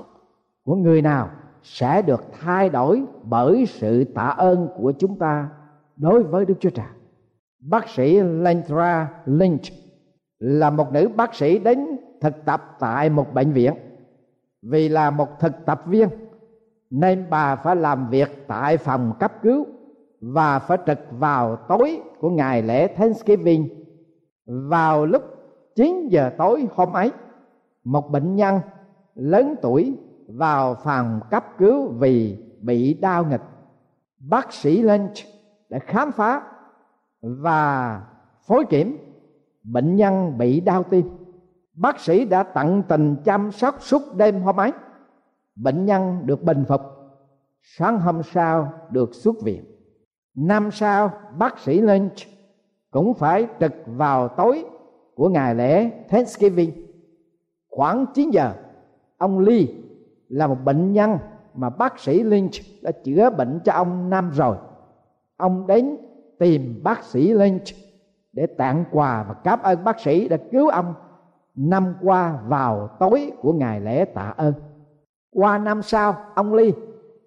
của 0.63 0.75
người 0.75 1.01
nào 1.01 1.29
sẽ 1.63 2.01
được 2.01 2.23
thay 2.39 2.69
đổi 2.69 3.03
bởi 3.23 3.65
sự 3.65 4.03
tạ 4.03 4.27
ơn 4.37 4.67
của 4.77 4.91
chúng 4.99 5.19
ta 5.19 5.49
đối 5.95 6.23
với 6.23 6.45
Đức 6.45 6.55
Chúa 6.59 6.69
Trời. 6.69 6.85
Bác 7.59 7.89
sĩ 7.89 8.21
Lentra 8.21 9.09
Lynch 9.25 9.63
là 10.39 10.69
một 10.69 10.93
nữ 10.93 11.09
bác 11.15 11.35
sĩ 11.35 11.59
đến 11.59 11.97
thực 12.21 12.45
tập 12.45 12.75
tại 12.79 13.09
một 13.09 13.33
bệnh 13.33 13.51
viện. 13.51 13.73
Vì 14.61 14.89
là 14.89 15.09
một 15.09 15.39
thực 15.39 15.65
tập 15.65 15.81
viên 15.85 16.09
nên 16.89 17.25
bà 17.29 17.55
phải 17.55 17.75
làm 17.75 18.09
việc 18.09 18.43
tại 18.47 18.77
phòng 18.77 19.13
cấp 19.19 19.33
cứu 19.41 19.65
và 20.21 20.59
phải 20.59 20.77
trực 20.85 20.99
vào 21.11 21.55
tối 21.55 22.01
của 22.19 22.29
ngày 22.29 22.61
lễ 22.61 22.87
Thanksgiving. 22.87 23.69
Vào 24.45 25.05
lúc 25.05 25.23
9 25.75 26.07
giờ 26.07 26.31
tối 26.37 26.67
hôm 26.75 26.93
ấy, 26.93 27.11
một 27.83 28.11
bệnh 28.11 28.35
nhân 28.35 28.59
lớn 29.15 29.55
tuổi 29.61 29.97
vào 30.37 30.75
phòng 30.83 31.19
cấp 31.29 31.45
cứu 31.57 31.87
vì 31.87 32.37
bị 32.61 32.93
đau 32.93 33.25
nghịch 33.25 33.41
bác 34.19 34.53
sĩ 34.53 34.81
Lynch 34.81 35.13
đã 35.69 35.79
khám 35.79 36.11
phá 36.11 36.41
và 37.21 38.01
phối 38.47 38.65
kiểm 38.69 38.97
bệnh 39.63 39.95
nhân 39.95 40.37
bị 40.37 40.59
đau 40.59 40.83
tim. 40.83 41.09
Bác 41.73 41.99
sĩ 41.99 42.25
đã 42.25 42.43
tận 42.43 42.83
tình 42.87 43.15
chăm 43.25 43.51
sóc 43.51 43.75
suốt 43.79 44.01
đêm 44.15 44.41
hôm 44.41 44.59
ấy 44.59 44.71
bệnh 45.55 45.85
nhân 45.85 46.21
được 46.25 46.43
bình 46.43 46.63
phục. 46.67 46.81
Sáng 47.61 47.99
hôm 47.99 48.23
sau 48.23 48.73
được 48.89 49.15
xuất 49.15 49.35
viện. 49.43 49.63
Năm 50.35 50.71
sau, 50.71 51.11
bác 51.37 51.59
sĩ 51.59 51.81
Lynch 51.81 52.15
cũng 52.91 53.13
phải 53.13 53.47
trực 53.59 53.73
vào 53.85 54.27
tối 54.27 54.65
của 55.15 55.29
ngày 55.29 55.55
lễ 55.55 55.91
Thanksgiving. 56.09 56.71
Khoảng 57.69 58.05
9 58.13 58.29
giờ, 58.29 58.53
ông 59.17 59.39
Lee 59.39 59.65
là 60.29 60.47
một 60.47 60.57
bệnh 60.65 60.93
nhân 60.93 61.17
mà 61.53 61.69
bác 61.69 61.99
sĩ 61.99 62.23
Lynch 62.23 62.53
đã 62.81 62.91
chữa 62.91 63.29
bệnh 63.29 63.59
cho 63.65 63.73
ông 63.73 64.09
năm 64.09 64.31
rồi. 64.31 64.57
Ông 65.37 65.67
đến 65.67 65.97
tìm 66.39 66.79
bác 66.83 67.03
sĩ 67.03 67.33
Lynch 67.33 67.63
để 68.33 68.47
tặng 68.47 68.85
quà 68.91 69.25
và 69.27 69.33
cảm 69.33 69.59
ơn 69.61 69.83
bác 69.83 69.99
sĩ 69.99 70.27
đã 70.27 70.37
cứu 70.51 70.69
ông 70.69 70.93
năm 71.55 71.95
qua 72.01 72.39
vào 72.47 72.89
tối 72.99 73.31
của 73.41 73.53
ngày 73.53 73.81
lễ 73.81 74.05
tạ 74.05 74.33
ơn. 74.37 74.53
Qua 75.31 75.57
năm 75.57 75.81
sau, 75.81 76.15
ông 76.35 76.53
Lee 76.53 76.71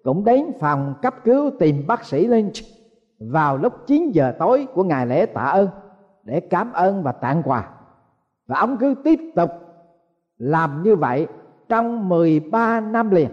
cũng 0.03 0.23
đến 0.23 0.45
phòng 0.59 0.93
cấp 1.01 1.15
cứu 1.23 1.51
tìm 1.59 1.87
bác 1.87 2.05
sĩ 2.05 2.27
Lynch 2.27 2.53
vào 3.19 3.57
lúc 3.57 3.73
9 3.87 4.11
giờ 4.11 4.33
tối 4.39 4.67
của 4.73 4.83
ngày 4.83 5.05
lễ 5.05 5.25
tạ 5.25 5.41
ơn 5.41 5.67
để 6.23 6.39
cảm 6.39 6.73
ơn 6.73 7.03
và 7.03 7.11
tặng 7.11 7.41
quà. 7.45 7.69
Và 8.47 8.59
ông 8.59 8.77
cứ 8.77 8.95
tiếp 9.03 9.19
tục 9.35 9.49
làm 10.37 10.83
như 10.83 10.95
vậy 10.95 11.27
trong 11.69 12.09
13 12.09 12.79
năm 12.79 13.11
liền. 13.11 13.29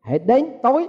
Hãy 0.00 0.18
đến 0.18 0.46
tối 0.62 0.88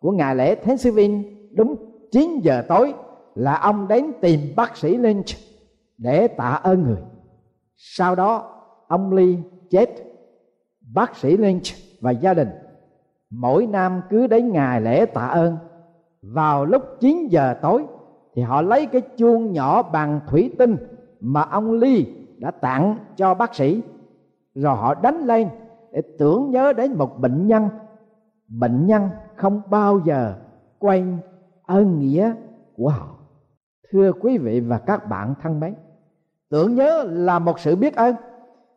của 0.00 0.10
ngày 0.10 0.36
lễ 0.36 0.54
Thanksgiving 0.54 1.24
đúng 1.56 1.76
9 2.12 2.40
giờ 2.42 2.62
tối, 2.68 2.94
là 3.34 3.58
ông 3.58 3.88
đến 3.88 4.12
tìm 4.20 4.40
bác 4.56 4.76
sĩ 4.76 4.96
Lynch 4.96 5.26
để 5.98 6.28
tạ 6.28 6.60
ơn 6.62 6.82
người. 6.82 7.02
Sau 7.76 8.14
đó, 8.14 8.62
ông 8.88 9.12
Ly 9.12 9.36
chết. 9.70 9.88
Bác 10.94 11.16
sĩ 11.16 11.36
Lynch 11.36 11.62
và 12.00 12.10
gia 12.10 12.34
đình, 12.34 12.48
mỗi 13.30 13.66
năm 13.66 14.00
cứ 14.10 14.26
đến 14.26 14.52
ngày 14.52 14.80
lễ 14.80 15.06
tạ 15.06 15.26
ơn. 15.26 15.56
Vào 16.22 16.64
lúc 16.64 16.82
9 17.00 17.28
giờ 17.28 17.54
tối 17.62 17.84
thì 18.34 18.42
họ 18.42 18.62
lấy 18.62 18.86
cái 18.86 19.00
chuông 19.16 19.52
nhỏ 19.52 19.82
bằng 19.82 20.20
thủy 20.26 20.54
tinh 20.58 20.76
mà 21.20 21.42
ông 21.42 21.72
Ly 21.72 22.06
đã 22.38 22.50
tặng 22.50 22.98
cho 23.16 23.34
bác 23.34 23.54
sĩ. 23.54 23.82
Rồi 24.54 24.76
họ 24.76 24.94
đánh 24.94 25.26
lên 25.26 25.48
để 25.92 26.02
tưởng 26.18 26.50
nhớ 26.50 26.72
đến 26.72 26.94
một 26.94 27.18
bệnh 27.20 27.46
nhân. 27.46 27.68
Bệnh 28.48 28.86
nhân 28.86 29.08
không 29.36 29.62
bao 29.70 30.00
giờ 30.04 30.34
quên 30.78 31.18
ơn 31.66 31.98
nghĩa 31.98 32.34
của 32.76 32.88
họ. 32.88 33.16
Thưa 33.90 34.12
quý 34.12 34.38
vị 34.38 34.60
và 34.60 34.78
các 34.78 35.08
bạn 35.08 35.34
thân 35.42 35.60
mến, 35.60 35.74
tưởng 36.50 36.74
nhớ 36.74 37.04
là 37.08 37.38
một 37.38 37.60
sự 37.60 37.76
biết 37.76 37.96
ơn 37.96 38.14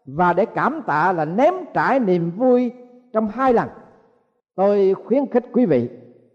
và 0.06 0.34
để 0.34 0.46
cảm 0.46 0.82
tạ 0.88 1.14
là 1.14 1.26
ném 1.26 1.54
trải 1.74 2.00
niềm 2.00 2.32
vui 2.32 2.72
trong 3.14 3.28
hai 3.28 3.54
lần. 3.54 3.70
Tôi 4.56 4.96
khuyến 5.06 5.32
khích 5.32 5.46
quý 5.54 5.66
vị 5.66 5.90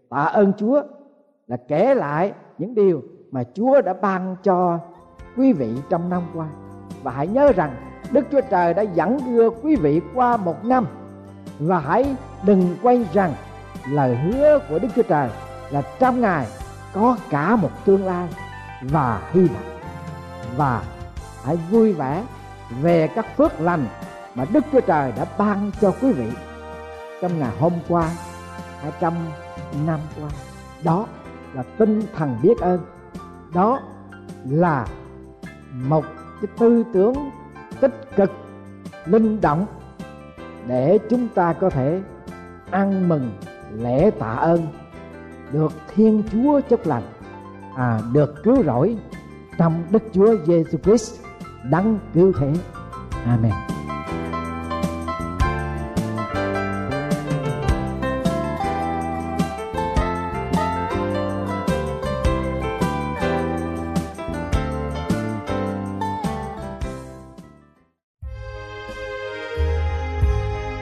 tạ 0.09 0.23
ơn 0.23 0.53
chúa 0.53 0.81
là 1.47 1.57
kể 1.67 1.95
lại 1.95 2.33
những 2.57 2.75
điều 2.75 3.01
mà 3.31 3.43
chúa 3.53 3.81
đã 3.81 3.93
ban 3.93 4.35
cho 4.43 4.79
quý 5.37 5.53
vị 5.53 5.75
trong 5.89 6.09
năm 6.09 6.23
qua. 6.33 6.49
Và 7.03 7.11
hãy 7.11 7.27
nhớ 7.27 7.51
rằng 7.55 7.75
đức 8.11 8.25
chúa 8.31 8.41
trời 8.49 8.73
đã 8.73 8.81
dẫn 8.81 9.17
đưa 9.25 9.49
quý 9.49 9.75
vị 9.75 10.01
qua 10.13 10.37
một 10.37 10.65
năm. 10.65 10.85
Và 11.59 11.79
hãy 11.79 12.15
đừng 12.43 12.77
quên 12.83 13.05
rằng 13.13 13.33
lời 13.89 14.15
hứa 14.15 14.59
của 14.69 14.79
đức 14.79 14.87
chúa 14.95 15.03
trời 15.03 15.29
là 15.69 15.81
trong 15.99 16.21
ngài 16.21 16.47
có 16.93 17.17
cả 17.29 17.55
một 17.55 17.69
tương 17.85 18.05
lai 18.05 18.27
và 18.81 19.21
hy 19.31 19.41
vọng. 19.41 19.79
Và 20.57 20.83
hãy 21.43 21.57
vui 21.71 21.93
vẻ 21.93 22.23
về 22.81 23.07
các 23.07 23.37
phước 23.37 23.61
lành 23.61 23.87
mà 24.35 24.45
Đức 24.53 24.65
Chúa 24.71 24.81
Trời 24.81 25.13
đã 25.17 25.25
ban 25.37 25.71
cho 25.81 25.93
quý 26.01 26.11
vị 26.11 26.31
trong 27.21 27.39
ngày 27.39 27.51
hôm 27.59 27.73
qua 27.87 28.09
hay 28.81 28.91
trong 28.99 29.15
năm 29.85 29.99
qua. 30.21 30.29
Đó 30.83 31.05
là 31.53 31.63
tinh 31.77 32.01
thần 32.15 32.37
biết 32.41 32.57
ơn. 32.61 32.79
Đó 33.53 33.79
là 34.49 34.85
một 35.73 36.05
cái 36.41 36.47
tư 36.59 36.83
tưởng 36.93 37.15
tích 37.81 38.15
cực, 38.15 38.31
linh 39.05 39.41
động 39.41 39.65
để 40.67 40.99
chúng 41.09 41.27
ta 41.27 41.53
có 41.53 41.69
thể 41.69 42.01
ăn 42.71 43.09
mừng, 43.09 43.31
lễ 43.73 44.11
tạ 44.19 44.31
ơn 44.31 44.67
được 45.51 45.71
thiên 45.95 46.23
chúa 46.31 46.61
chúc 46.69 46.87
lành. 46.87 47.03
À 47.75 47.99
được 48.13 48.43
cứu 48.43 48.63
rỗi 48.63 48.97
trong 49.57 49.83
đức 49.89 50.03
chúa 50.13 50.35
giêsu 50.45 50.77
christ 50.77 51.21
đấng 51.71 51.99
cứu 52.13 52.33
thế. 52.39 52.53
Amen. 53.25 53.76